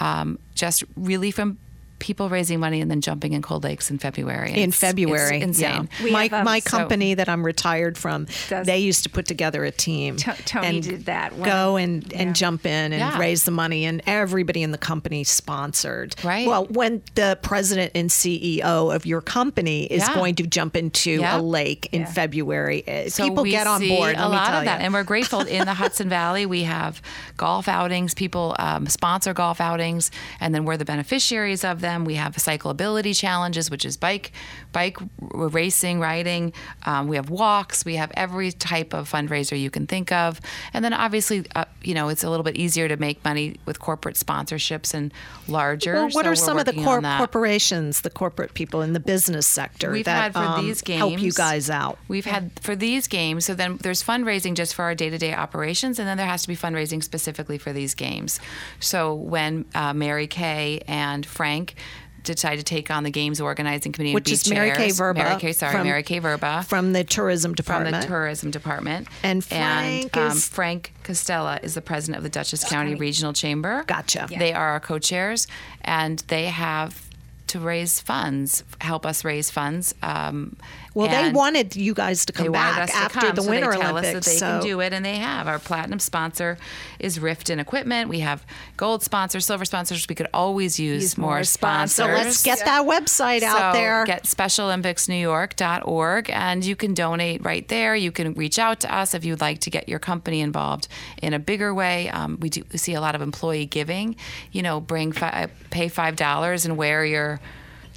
um, 0.00 0.38
just 0.54 0.84
really 0.96 1.32
from 1.32 1.58
people 2.00 2.28
raising 2.28 2.58
money 2.58 2.80
and 2.80 2.90
then 2.90 3.00
jumping 3.00 3.32
in 3.34 3.42
cold 3.42 3.62
lakes 3.62 3.90
in 3.90 3.98
February. 3.98 4.50
In 4.50 4.70
it's- 4.70 4.76
February. 4.76 5.36
it's 5.36 5.44
insane. 5.58 5.88
Yeah. 6.02 6.10
My 6.12 6.22
have, 6.24 6.32
um, 6.32 6.44
my 6.44 6.58
so- 6.60 6.70
company 6.78 7.14
that 7.14 7.28
I'm 7.28 7.44
retired 7.46 7.96
from, 7.96 8.26
Does- 8.48 8.66
they 8.66 8.78
used 8.78 9.04
to 9.04 9.10
put 9.10 9.26
together 9.26 9.64
a 9.64 9.70
team. 9.70 10.16
To- 10.16 10.34
Tony 10.44 10.66
and 10.66 10.82
did 10.82 11.06
that 11.06 11.34
when- 11.36 11.48
go 11.48 11.76
and, 11.76 12.12
and 12.12 12.34
jump 12.34 12.66
in 12.66 12.92
and 12.92 13.00
Yeah. 13.00 13.18
raise 13.18 13.44
the 13.44 13.50
money, 13.52 13.84
and 13.84 14.02
everybody 14.06 14.62
in 14.62 14.72
the 14.72 14.78
company 14.78 15.22
sponsored. 15.24 16.14
Right. 16.24 16.46
Well, 16.46 16.64
when 16.66 17.02
the 17.14 17.38
president 17.42 17.92
and 17.94 18.10
CEO 18.10 18.90
of 18.90 19.04
your 19.06 19.20
company 19.20 19.84
is 19.84 20.02
Yeah. 20.08 20.14
going 20.14 20.34
to 20.36 20.46
jump 20.46 20.76
into 20.76 21.10
Yeah. 21.20 21.38
a 21.38 21.40
lake 21.40 21.88
in 21.92 22.06
February, 22.06 22.82
uh, 22.88 23.10
So 23.10 23.24
people 23.28 23.42
we 23.42 23.50
get 23.50 23.66
on 23.66 23.86
board. 23.86 24.16
A 24.16 24.20
let 24.22 24.30
me 24.30 24.36
lot 24.36 24.46
tell 24.48 24.58
of 24.60 24.64
that, 24.64 24.78
you. 24.80 24.84
and 24.86 24.94
we're 24.94 25.04
grateful. 25.04 25.40
In 25.40 25.66
the 25.66 25.74
Hudson 25.74 26.08
Valley, 26.20 26.46
we 26.46 26.62
have 26.64 27.02
golf 27.36 27.68
outings. 27.68 28.14
People 28.14 28.56
um, 28.58 28.86
sponsor 28.86 29.34
golf 29.34 29.60
outings, 29.60 30.10
and 30.40 30.54
then 30.54 30.64
we're 30.64 30.76
the 30.78 30.84
beneficiaries 30.84 31.62
of 31.64 31.80
them. 31.80 31.89
Them. 31.90 32.04
We 32.04 32.14
have 32.14 32.34
cyclability 32.36 33.16
challenges, 33.16 33.70
which 33.70 33.84
is 33.84 33.96
bike, 33.96 34.32
bike 34.72 34.98
racing, 35.20 36.00
riding. 36.00 36.52
Um, 36.86 37.08
we 37.08 37.16
have 37.16 37.30
walks. 37.30 37.84
We 37.84 37.96
have 37.96 38.10
every 38.14 38.52
type 38.52 38.94
of 38.94 39.10
fundraiser 39.10 39.58
you 39.58 39.70
can 39.70 39.86
think 39.86 40.12
of. 40.12 40.40
And 40.72 40.84
then 40.84 40.92
obviously, 40.92 41.44
uh, 41.54 41.64
you 41.82 41.94
know, 41.94 42.08
it's 42.08 42.24
a 42.24 42.30
little 42.30 42.44
bit 42.44 42.56
easier 42.56 42.88
to 42.88 42.96
make 42.96 43.24
money 43.24 43.56
with 43.66 43.78
corporate 43.80 44.16
sponsorships 44.16 44.94
and 44.94 45.12
larger. 45.48 45.94
Well, 45.94 46.10
what 46.10 46.24
so 46.24 46.30
are 46.30 46.36
some 46.36 46.58
of 46.58 46.64
the 46.64 46.72
cor- 46.72 47.00
corporations, 47.00 48.02
the 48.02 48.10
corporate 48.10 48.54
people 48.54 48.82
in 48.82 48.92
the 48.92 49.00
business 49.00 49.46
sector 49.46 49.90
We've 49.90 50.04
that 50.04 50.22
had 50.22 50.32
for 50.32 50.58
um, 50.58 50.64
these 50.64 50.82
games 50.82 50.98
help 50.98 51.18
you 51.20 51.32
guys 51.32 51.70
out? 51.70 51.98
We've 52.08 52.24
had 52.24 52.52
for 52.60 52.76
these 52.76 53.08
games. 53.08 53.44
So 53.44 53.54
then 53.54 53.78
there's 53.78 54.02
fundraising 54.02 54.54
just 54.54 54.74
for 54.74 54.84
our 54.84 54.94
day-to-day 54.94 55.34
operations, 55.34 55.98
and 55.98 56.06
then 56.06 56.16
there 56.16 56.26
has 56.26 56.42
to 56.42 56.48
be 56.48 56.56
fundraising 56.56 57.02
specifically 57.02 57.58
for 57.58 57.72
these 57.72 57.94
games. 57.94 58.40
So 58.78 59.14
when 59.14 59.64
uh, 59.74 59.92
Mary 59.92 60.26
Kay 60.26 60.82
and 60.86 61.24
Frank 61.26 61.74
decided 62.22 62.58
to 62.58 62.64
take 62.64 62.90
on 62.90 63.02
the 63.02 63.10
games 63.10 63.40
organizing 63.40 63.92
committee, 63.92 64.12
Which 64.14 64.30
is 64.30 64.48
Mary 64.50 64.72
Kay 64.72 64.88
Vrba. 64.88 65.14
Mary 65.14 65.40
Kay, 65.40 65.52
sorry, 65.52 65.72
from- 65.72 65.86
Mary 65.86 66.02
Kay 66.02 66.20
Vrba 66.20 66.64
From 66.66 66.92
the 66.92 67.02
tourism 67.02 67.54
department. 67.54 67.94
from 67.94 68.00
the 68.02 68.06
tourism 68.06 68.50
department. 68.50 69.08
And 69.22 69.42
Frank 69.44 70.16
um, 70.16 70.32
is- 70.32 70.46
Frank 70.48 70.92
Castella 71.02 71.62
is 71.64 71.74
the 71.74 71.80
president 71.80 72.18
of 72.18 72.22
the 72.22 72.28
Dutchess 72.28 72.64
County 72.68 72.94
Regional 72.94 73.32
Chamber. 73.32 73.84
Gotcha. 73.86 74.26
Yeah. 74.30 74.38
They 74.38 74.52
are 74.52 74.68
our 74.70 74.80
co-chairs, 74.80 75.46
and 75.82 76.18
they 76.28 76.46
have 76.46 77.08
to 77.48 77.58
raise 77.58 77.98
funds, 78.00 78.62
help 78.80 79.04
us 79.06 79.24
raise 79.24 79.50
funds. 79.50 79.94
Um, 80.02 80.56
well, 80.94 81.08
they 81.08 81.32
wanted 81.32 81.76
you 81.76 81.94
guys 81.94 82.26
to 82.26 82.32
come 82.32 82.52
back 82.52 82.92
after 82.94 83.20
come, 83.20 83.34
the 83.34 83.42
so 83.42 83.50
Winter 83.50 83.74
Olympics. 83.74 84.08
Us 84.08 84.12
that 84.12 84.24
they 84.24 84.36
so 84.36 84.46
can 84.46 84.62
do 84.62 84.80
it, 84.80 84.92
and 84.92 85.04
they 85.04 85.16
have. 85.16 85.46
Our 85.46 85.58
platinum 85.58 85.98
sponsor 85.98 86.58
is 86.98 87.18
Rifton 87.18 87.60
Equipment. 87.60 88.08
We 88.08 88.20
have 88.20 88.44
gold 88.76 89.02
sponsors, 89.02 89.46
silver 89.46 89.64
sponsors. 89.64 90.06
We 90.08 90.14
could 90.14 90.28
always 90.34 90.78
use, 90.80 91.02
Use 91.02 91.18
more, 91.18 91.36
more 91.36 91.44
sponsors. 91.44 91.94
So 91.94 92.06
let's 92.06 92.42
get 92.42 92.58
that 92.64 92.86
website 92.86 93.42
out 93.42 93.72
there. 93.72 94.04
Get 94.04 94.24
SpecialOlympicsNewYork.org, 94.24 96.30
and 96.30 96.64
you 96.64 96.76
can 96.76 96.94
donate 96.94 97.44
right 97.44 97.66
there. 97.68 97.94
You 97.94 98.12
can 98.12 98.34
reach 98.34 98.58
out 98.58 98.80
to 98.80 98.94
us 98.94 99.14
if 99.14 99.24
you'd 99.24 99.40
like 99.40 99.60
to 99.60 99.70
get 99.70 99.88
your 99.88 99.98
company 99.98 100.40
involved 100.40 100.88
in 101.22 101.34
a 101.34 101.38
bigger 101.38 101.74
way. 101.74 102.08
Um, 102.10 102.38
we 102.40 102.50
do 102.50 102.62
see 102.76 102.94
a 102.94 103.00
lot 103.00 103.14
of 103.14 103.22
employee 103.22 103.66
giving. 103.66 104.16
You 104.52 104.62
know, 104.62 104.80
bring 104.80 105.12
fi- 105.12 105.48
pay 105.70 105.88
five 105.88 106.16
dollars 106.16 106.64
and 106.64 106.76
wear 106.76 107.04
your 107.04 107.40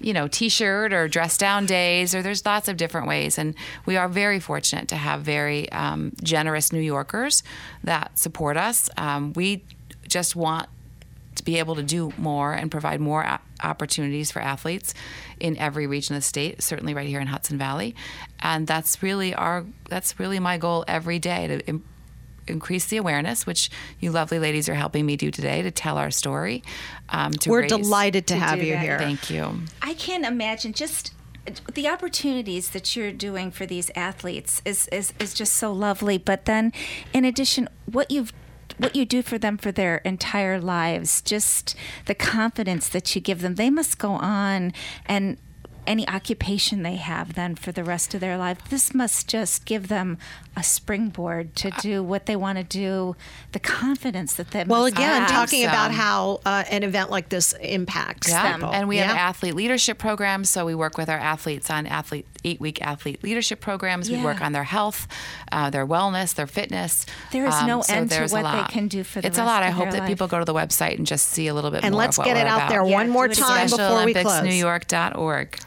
you 0.04 0.14
know, 0.14 0.28
t-shirt 0.28 0.94
or 0.94 1.08
dress 1.08 1.38
down 1.38 1.66
days, 1.66 2.14
or 2.14 2.22
there's 2.22 2.46
lots 2.46 2.68
of 2.68 2.78
different 2.78 3.08
ways. 3.08 3.38
And 3.38 3.56
we 3.86 3.98
are 3.98 4.08
very 4.08 4.40
fortunate 4.40 4.88
to 4.90 4.96
have 4.96 5.22
very 5.22 5.72
um, 5.72 6.12
generous 6.22 6.72
New 6.72 6.82
Yorkers 6.82 7.42
that 7.84 8.18
support 8.20 8.58
us. 8.58 8.90
Um, 8.98 9.34
we 9.34 9.64
just 10.08 10.36
want 10.36 10.68
to 11.36 11.44
be 11.44 11.58
able 11.58 11.76
to 11.76 11.84
do 11.84 12.14
more 12.18 12.54
and 12.54 12.70
provide 12.70 13.02
more 13.02 13.24
a- 13.24 13.42
opportunities 13.64 14.32
for 14.32 14.42
athletes 14.42 14.94
in 15.40 15.58
every 15.58 15.88
region 15.88 16.16
of 16.16 16.22
the 16.22 16.28
state, 16.28 16.62
certainly 16.62 16.94
right 16.94 17.08
here 17.08 17.20
in 17.20 17.28
Hudson 17.28 17.58
Valley. 17.58 17.96
And 18.40 18.68
that's 18.68 19.02
really 19.02 19.34
our 19.34 19.66
that's 19.90 20.20
really 20.20 20.40
my 20.40 20.58
goal 20.58 20.86
every 20.88 21.20
day 21.20 21.48
to 21.48 21.82
increase 22.48 22.86
the 22.86 22.98
awareness, 22.98 23.46
which 23.46 23.70
you 24.00 24.12
lovely 24.12 24.40
ladies 24.40 24.68
are 24.70 24.76
helping 24.76 25.06
me 25.06 25.16
do 25.16 25.32
today 25.32 25.62
to 25.62 25.72
tell 25.72 25.98
our 25.98 26.12
story. 26.12 26.64
Um, 27.10 27.32
to 27.34 27.50
We're 27.50 27.62
raise- 27.62 27.72
delighted 27.72 28.28
to, 28.28 28.34
to 28.36 28.40
have 28.40 28.62
you 28.64 28.74
that. 28.74 28.82
here. 28.82 28.98
Thank 29.00 29.30
you. 29.30 29.62
I 29.82 29.94
can't 29.94 30.26
imagine 30.26 30.74
just 30.74 31.14
the 31.74 31.88
opportunities 31.90 32.70
that 32.70 32.96
you're 32.96 33.12
doing 33.12 33.52
for 33.52 33.66
these 33.66 33.92
athletes 33.96 34.62
is, 34.64 34.88
is, 34.90 35.14
is 35.20 35.34
just 35.34 35.54
so 35.56 35.74
lovely. 35.74 36.18
But 36.18 36.46
then, 36.46 36.72
in 37.14 37.26
addition, 37.26 37.68
what 37.86 38.10
you've 38.12 38.32
what 38.78 38.96
you 38.96 39.06
do 39.06 39.22
for 39.22 39.38
them 39.38 39.56
for 39.58 39.72
their 39.72 39.98
entire 39.98 40.60
lives, 40.60 41.22
just 41.22 41.76
the 42.06 42.16
confidence 42.16 42.88
that 42.90 43.14
you 43.14 43.22
give 43.22 43.42
them, 43.42 43.54
they 43.56 43.70
must 43.70 44.00
go 44.00 44.14
on 44.14 44.74
and 45.06 45.38
any 45.86 46.08
occupation 46.08 46.84
they 46.84 46.96
have 46.96 47.34
then 47.34 47.56
for 47.56 47.72
the 47.72 47.84
rest 47.84 48.14
of 48.14 48.22
their 48.22 48.38
life. 48.38 48.58
This 48.70 48.94
must 48.94 49.28
just 49.28 49.66
give 49.66 49.88
them 49.88 50.18
a 50.56 50.64
springboard 50.64 51.56
to 51.58 51.72
do 51.82 52.02
what 52.04 52.26
they 52.26 52.36
want 52.36 52.58
to 52.58 52.64
do, 52.64 53.16
the 53.52 53.60
confidence 53.60 54.34
that 54.36 54.52
they 54.52 54.64
Well, 54.64 54.84
must 54.84 54.94
again, 54.94 55.22
have. 55.24 55.30
talking 55.30 55.64
so. 55.64 55.68
about 55.70 55.92
how 55.92 56.42
uh, 56.46 56.64
an 56.70 56.84
event 56.84 57.10
like 57.10 57.30
this 57.30 57.54
impacts 57.62 58.30
Yeah, 58.30 58.56
people. 58.56 58.74
and 58.74 58.88
we 58.88 58.98
have 58.98 59.16
Yeah. 59.16 59.22
athlete 59.22 59.56
leadership 59.56 59.98
programs. 59.98 60.50
So 60.50 60.66
we 60.66 60.76
work 60.76 60.98
with 60.98 61.10
our 61.10 61.18
athletes 61.18 61.70
on 61.70 61.88
athlete 61.88 62.26
eight 62.44 62.60
week 62.60 62.82
athlete 62.82 63.24
leadership 63.24 63.60
programs. 63.62 64.10
We 64.10 64.22
work 64.24 64.42
on 64.42 64.52
their 64.52 64.64
health, 64.64 65.08
uh, 65.52 65.70
their 65.70 65.86
wellness, 65.88 66.34
their 66.36 66.48
fitness. 66.48 67.06
Um, 67.08 67.14
There 67.32 67.46
is 67.48 67.64
no 67.64 67.82
so 67.82 67.94
end 67.94 68.10
to 68.12 68.28
what 68.28 68.44
they 68.68 68.72
can 68.74 68.88
do 68.88 69.04
for 69.04 69.22
the 69.22 69.28
It's 69.28 69.38
a 69.38 69.42
rest 69.42 69.48
lot. 69.48 69.64
I 69.64 69.70
hope 69.70 69.92
that 69.92 70.00
life. 70.02 70.08
people 70.08 70.28
go 70.28 70.40
to 70.40 70.46
the 70.46 70.54
website 70.54 70.98
and 70.98 71.06
just 71.08 71.30
see 71.30 71.48
a 71.48 71.54
little 71.54 71.72
bit 71.72 71.84
And 71.84 71.94
more. 71.94 72.02
And 72.02 72.08
let's 72.08 72.18
of 72.18 72.26
what 72.26 72.34
get 72.34 72.38
it 72.38 72.44
we're 72.44 72.50
out 72.50 72.58
about. 72.58 72.70
there 72.70 72.84
Yeah, 72.86 72.94
one 72.96 73.10
more 73.10 73.28
time 73.28 73.68
again. 73.68 73.78
before 73.78 74.06
we 74.06 74.14
close. 74.14 74.26
SpecialOlympicsNewYork.org. 74.42 75.60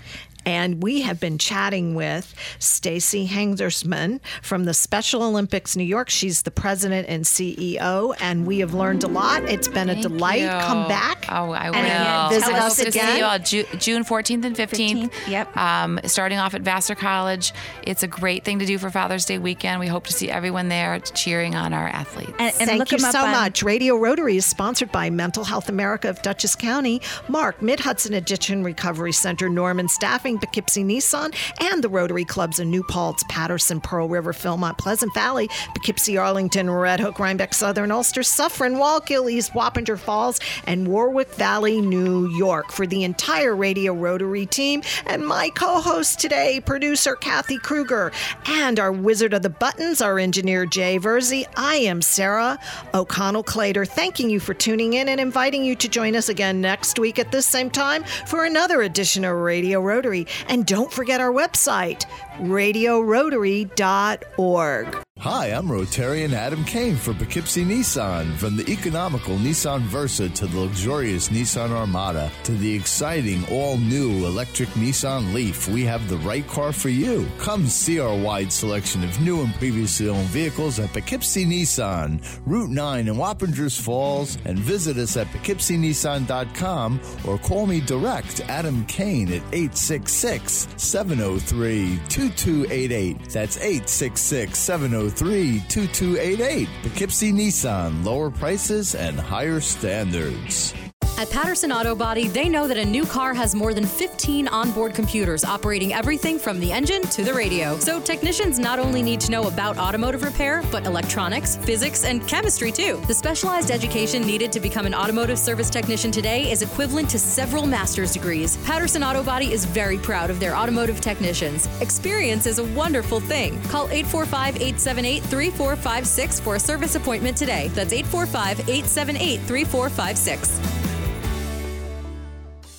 And 0.47 0.83
we 0.83 1.03
have 1.03 1.19
been 1.21 1.39
chatting 1.39 1.95
with 1.97 2.33
Stacy 2.61 3.27
Hangersman 3.27 4.21
from 4.43 4.65
the 4.65 4.73
Special 4.75 5.23
Olympics 5.25 5.77
New 5.77 5.85
York. 5.85 6.09
She's 6.09 6.43
the 6.43 6.51
president 6.53 7.09
and 7.09 7.25
CEO, 7.25 8.15
and 8.21 8.47
we 8.47 8.61
have 8.61 8.73
learned 8.73 9.03
a 9.03 9.09
lot. 9.09 9.43
It's 9.45 9.67
been 9.69 9.91
a 9.91 10.01
delight. 10.01 10.43
you. 10.43 10.49
Come 10.49 10.87
back. 10.89 11.27
Oh, 11.29 11.51
I 11.51 11.71
will. 11.71 11.77
And 11.77 11.87
again, 11.87 12.31
Visit 12.31 12.55
tell 12.55 12.63
us 12.67 12.77
Hope 12.79 12.85
to 12.85 12.89
again. 12.91 13.13
see 13.13 13.19
you 13.19 13.25
all 13.25 13.39
Ju- 13.41 13.79
June 13.79 14.05
14th 14.05 14.45
and 14.45 14.57
15th. 14.57 15.11
15th, 15.11 15.29
yep. 15.29 15.57
Um, 15.57 15.99
starting 16.05 16.39
off 16.39 16.55
at 16.55 16.63
Vassar 16.63 16.95
College. 16.95 17.53
It's 17.83 18.03
a 18.05 18.07
great 18.09 18.45
thing 18.45 18.61
to 18.61 18.67
do 18.67 18.79
for 18.79 18.89
Father's 18.91 19.25
Day 19.25 19.39
weekend. 19.39 19.81
We 19.81 19.89
hope 19.89 20.07
to 20.07 20.13
see 20.13 20.31
everyone 20.31 20.69
there 20.69 21.01
cheering 21.01 21.57
on 21.57 21.75
our 21.75 21.89
athletes. 21.89 22.31
And, 22.39 22.55
and 22.61 22.69
Thank 22.69 22.79
look 22.79 22.93
you 22.93 23.05
'em 23.05 23.13
so 23.13 23.25
on- 23.25 23.33
much. 23.33 23.63
Radio 23.65 23.97
Rotary 23.97 24.37
is 24.37 24.47
sponsored 24.47 24.93
by 24.93 25.11
Mental 25.11 25.43
Health 25.45 25.69
America 25.69 26.09
of 26.09 26.23
Dutchess 26.23 26.55
County, 26.55 27.03
Mark, 27.29 27.61
Mid 27.63 27.81
Hudson 27.81 28.15
Addiction 28.15 28.63
Recovery 28.63 29.13
Center, 29.13 29.49
Norman 29.49 29.89
Staffing, 29.89 30.36
Poughkeepsie 30.39 30.85
Nissan, 30.85 31.35
and 31.61 31.83
the 31.83 31.89
Rotary 31.89 32.25
Clubs 32.25 32.59
in 32.59 32.71
New 32.71 32.83
Paltz, 32.85 33.25
Patterson, 33.29 33.81
Pearl 33.81 34.09
River, 34.09 34.33
Philmont, 34.33 34.79
Pleasant 34.79 35.13
Valley, 35.15 35.49
Poughkeepsie, 35.75 36.19
Arlington, 36.19 36.71
Red 36.71 37.01
Hook, 37.01 37.19
Rhinebeck, 37.19 37.55
Southern 37.55 37.91
Ulster, 37.91 38.23
Suffern, 38.23 38.75
Wallkill, 38.75 39.31
East 39.31 39.53
Wappinger 39.53 39.99
Falls, 39.99 40.39
and 40.67 40.89
Warwick 40.89 41.35
Valley, 41.35 41.81
New 41.81 42.29
York. 42.37 42.71
For 42.73 42.87
the 42.87 43.05
entire 43.05 43.55
Radio 43.55 43.93
Rotary 43.93 44.47
team 44.47 44.83
and 45.07 45.27
my 45.27 45.51
co-host 45.51 46.21
today, 46.21 46.61
producer 46.65 47.17
Kathy 47.17 47.59
Kruger, 47.59 48.13
and 48.47 48.79
our 48.79 48.93
wizard 48.93 49.35
of 49.35 49.43
the 49.43 49.51
buttons, 49.51 50.01
our 50.01 50.19
engineer 50.19 50.67
Jay 50.67 50.99
Verzi, 50.99 51.47
I 51.57 51.77
am 51.77 52.03
Sarah 52.03 52.59
O'Connell 52.95 53.45
Clater, 53.45 53.87
thanking 53.87 54.31
you 54.31 54.41
for 54.41 54.55
tuning 54.55 54.95
in 54.95 55.09
and 55.09 55.21
inviting 55.21 55.65
you 55.65 55.75
to 55.77 55.89
join 55.89 56.17
us 56.17 56.29
again 56.29 56.61
next 56.61 56.99
week 56.99 57.19
at 57.19 57.33
this 57.33 57.47
same 57.47 57.71
time 57.71 58.05
for 58.27 58.45
another 58.45 58.83
edition 58.83 59.25
of 59.25 59.37
Radio 59.37 59.81
Rotary. 59.81 60.26
And 60.49 60.67
don't 60.67 60.93
forget 60.93 61.21
our 61.21 61.33
website, 61.33 62.05
radiorotary.org. 62.39 65.03
Hi, 65.21 65.47
I'm 65.47 65.67
Rotarian 65.67 66.35
Adam 66.35 66.63
Kane 66.65 66.95
for 66.95 67.15
Poughkeepsie 67.15 67.65
Nissan. 67.65 68.35
From 68.35 68.55
the 68.55 68.71
economical 68.71 69.37
Nissan 69.37 69.81
Versa 69.81 70.29
to 70.29 70.47
the 70.47 70.61
luxurious 70.61 71.31
Nissan 71.31 71.71
Armada 71.71 72.31
to 72.45 72.53
the 72.53 72.75
exciting 72.75 73.43
all 73.51 73.79
new 73.79 74.27
electric 74.27 74.69
Nissan 74.71 75.33
Leaf, 75.33 75.69
we 75.69 75.85
have 75.85 76.07
the 76.11 76.19
right 76.19 76.47
car 76.47 76.71
for 76.71 76.91
you. 76.91 77.27
Come 77.39 77.67
see 77.67 77.99
our 77.99 78.15
wide 78.15 78.53
selection 78.53 79.03
of 79.05 79.19
new 79.23 79.43
and 79.43 79.55
previously 79.55 80.11
owned 80.11 80.29
vehicles 80.29 80.79
at 80.79 80.93
Poughkeepsie 80.93 81.47
Nissan, 81.47 82.23
Route 82.45 82.71
9 82.71 83.09
in 83.09 83.15
Wappingers 83.15 83.81
Falls, 83.81 84.37
and 84.45 84.59
visit 84.59 84.99
us 84.99 85.17
at 85.17 85.29
poughkeepsienissan.com 85.29 87.01
or 87.27 87.39
call 87.39 87.67
me 87.67 87.81
direct, 87.81 88.41
Adam 88.49 88.85
Kane, 88.85 89.29
at 89.29 89.43
866 89.55 90.69
703 90.77 91.99
2288. 92.31 93.31
That's 93.31 93.57
866 93.57 94.59
703 94.59 95.63
2288. 95.69 96.69
Poughkeepsie 96.83 97.33
Nissan, 97.33 98.05
lower 98.05 98.31
prices 98.31 98.95
and 98.95 99.19
higher 99.19 99.61
standards. 99.61 100.75
At 101.19 101.31
Patterson 101.31 101.73
Auto 101.73 101.95
Body, 101.95 102.29
they 102.29 102.47
know 102.47 102.69
that 102.69 102.77
a 102.77 102.85
new 102.85 103.07
car 103.07 103.33
has 103.33 103.55
more 103.55 103.73
than 103.73 103.87
15 103.87 104.49
onboard 104.49 104.93
computers 104.93 105.45
operating 105.45 105.95
everything 105.95 106.39
from 106.39 106.61
the 106.61 106.71
engine 106.71 107.01
to 107.05 107.25
the 107.25 107.33
radio. 107.33 107.79
So 107.79 108.01
technicians 108.01 108.59
not 108.59 108.79
only 108.79 109.03
need 109.03 109.21
to 109.21 109.31
know 109.31 109.49
about 109.49 109.79
automotive 109.79 110.23
repair, 110.23 110.63
but 110.71 110.85
electronics, 110.85 111.57
physics, 111.57 112.05
and 112.05 112.29
chemistry 112.29 112.71
too. 112.71 113.01
The 113.07 113.15
specialized 113.15 113.71
education 113.71 114.27
needed 114.27 114.53
to 114.53 114.61
become 114.61 114.85
an 114.85 114.95
automotive 114.95 115.39
service 115.39 115.71
technician 115.71 116.11
today 116.11 116.51
is 116.51 116.61
equivalent 116.61 117.09
to 117.11 117.19
several 117.19 117.65
master's 117.65 118.13
degrees. 118.13 118.59
Patterson 118.67 119.03
Auto 119.03 119.23
Body 119.23 119.55
is 119.55 119.65
very 119.65 119.97
proud 119.97 120.29
of 120.29 120.39
their 120.39 120.55
automotive 120.55 121.01
technicians. 121.01 121.67
Experience 121.81 122.45
is 122.45 122.59
a 122.59 122.65
wonderful 122.75 123.21
thing. 123.21 123.59
Call 123.71 123.89
845 123.89 124.57
878 124.57 125.23
3456 125.23 126.41
for 126.41 126.57
a 126.57 126.61
service 126.61 126.95
appointment 126.95 127.39
today. 127.39 127.69
That's 127.69 127.95
845 127.95 128.69
878 128.69 129.41
3456. 129.47 130.86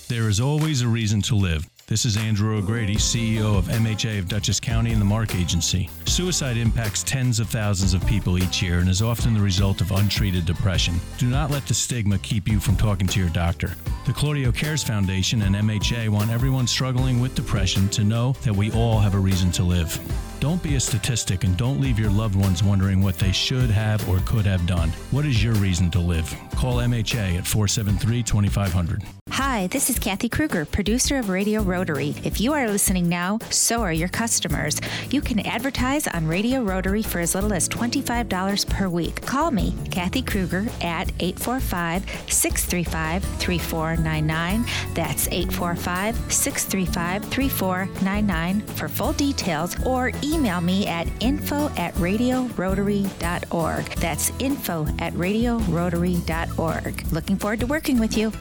There 0.09 0.29
is 0.29 0.39
always 0.39 0.83
a 0.83 0.87
reason 0.87 1.21
to 1.23 1.35
live. 1.35 1.67
This 1.85 2.05
is 2.05 2.15
Andrew 2.15 2.55
O'Grady, 2.57 2.95
CEO 2.95 3.57
of 3.57 3.65
MHA 3.65 4.19
of 4.19 4.29
Dutchess 4.29 4.57
County 4.57 4.93
and 4.93 5.01
the 5.01 5.05
Mark 5.05 5.35
Agency. 5.35 5.89
Suicide 6.05 6.55
impacts 6.55 7.03
tens 7.03 7.41
of 7.41 7.49
thousands 7.49 7.93
of 7.93 8.05
people 8.07 8.37
each 8.41 8.61
year 8.61 8.79
and 8.79 8.87
is 8.87 9.01
often 9.01 9.33
the 9.33 9.41
result 9.41 9.81
of 9.81 9.91
untreated 9.91 10.45
depression. 10.45 10.95
Do 11.17 11.27
not 11.27 11.51
let 11.51 11.65
the 11.65 11.73
stigma 11.73 12.19
keep 12.19 12.47
you 12.47 12.61
from 12.61 12.77
talking 12.77 13.05
to 13.07 13.19
your 13.19 13.29
doctor. 13.31 13.75
The 14.05 14.13
Claudio 14.13 14.53
Cares 14.53 14.81
Foundation 14.81 15.41
and 15.41 15.53
MHA 15.53 16.07
want 16.07 16.31
everyone 16.31 16.67
struggling 16.67 17.19
with 17.19 17.35
depression 17.35 17.89
to 17.89 18.05
know 18.05 18.31
that 18.43 18.55
we 18.55 18.71
all 18.71 18.99
have 18.99 19.13
a 19.13 19.19
reason 19.19 19.51
to 19.51 19.63
live. 19.63 19.99
Don't 20.39 20.61
be 20.61 20.75
a 20.75 20.79
statistic 20.79 21.43
and 21.43 21.57
don't 21.57 21.81
leave 21.81 21.97
your 21.97 22.11
loved 22.11 22.35
ones 22.35 22.61
wondering 22.61 23.01
what 23.01 23.17
they 23.17 23.31
should 23.31 23.71
have 23.71 24.07
or 24.07 24.19
could 24.19 24.45
have 24.45 24.67
done. 24.67 24.89
What 25.09 25.25
is 25.25 25.43
your 25.43 25.53
reason 25.55 25.89
to 25.91 25.99
live? 25.99 26.31
Call 26.55 26.75
MHA 26.77 27.37
at 27.37 27.47
473 27.47 28.21
2500. 28.23 29.03
Hi, 29.31 29.67
this 29.67 29.91
is 29.91 29.99
Kathy 29.99 30.29
Kruger, 30.29 30.65
producer 30.65 31.17
of 31.17 31.29
Radio 31.29 31.61
Rotary. 31.61 32.15
If 32.23 32.41
you 32.41 32.53
are 32.53 32.67
listening 32.67 33.07
now, 33.07 33.37
so 33.51 33.81
are 33.81 33.93
your 33.93 34.07
customers. 34.07 34.81
You 35.11 35.21
can 35.21 35.45
advertise 35.45 36.07
on 36.07 36.25
Radio 36.25 36.63
Rotary 36.63 37.03
for 37.03 37.19
as 37.19 37.35
little 37.35 37.53
as 37.53 37.69
$25 37.69 38.67
per 38.67 38.89
week. 38.89 39.21
Call 39.21 39.51
me, 39.51 39.75
Kathy 39.91 40.23
Kruger, 40.23 40.65
at 40.81 41.11
845 41.19 42.03
635 42.31 43.23
3499. 43.39 44.65
That's 44.95 45.27
845 45.27 46.33
635 46.33 47.25
3499 47.25 48.61
for 48.75 48.87
full 48.89 49.13
details 49.13 49.75
or 49.85 50.11
email 50.33 50.61
me 50.61 50.87
at 50.87 51.07
info 51.21 51.69
at 51.77 51.93
radiorotary.org. 51.95 53.85
That's 53.95 54.31
info 54.39 54.87
at 54.99 55.13
radiorotary.org. 55.13 57.11
Looking 57.11 57.37
forward 57.37 57.59
to 57.61 57.65
working 57.67 57.99
with 57.99 58.17
you. 58.17 58.31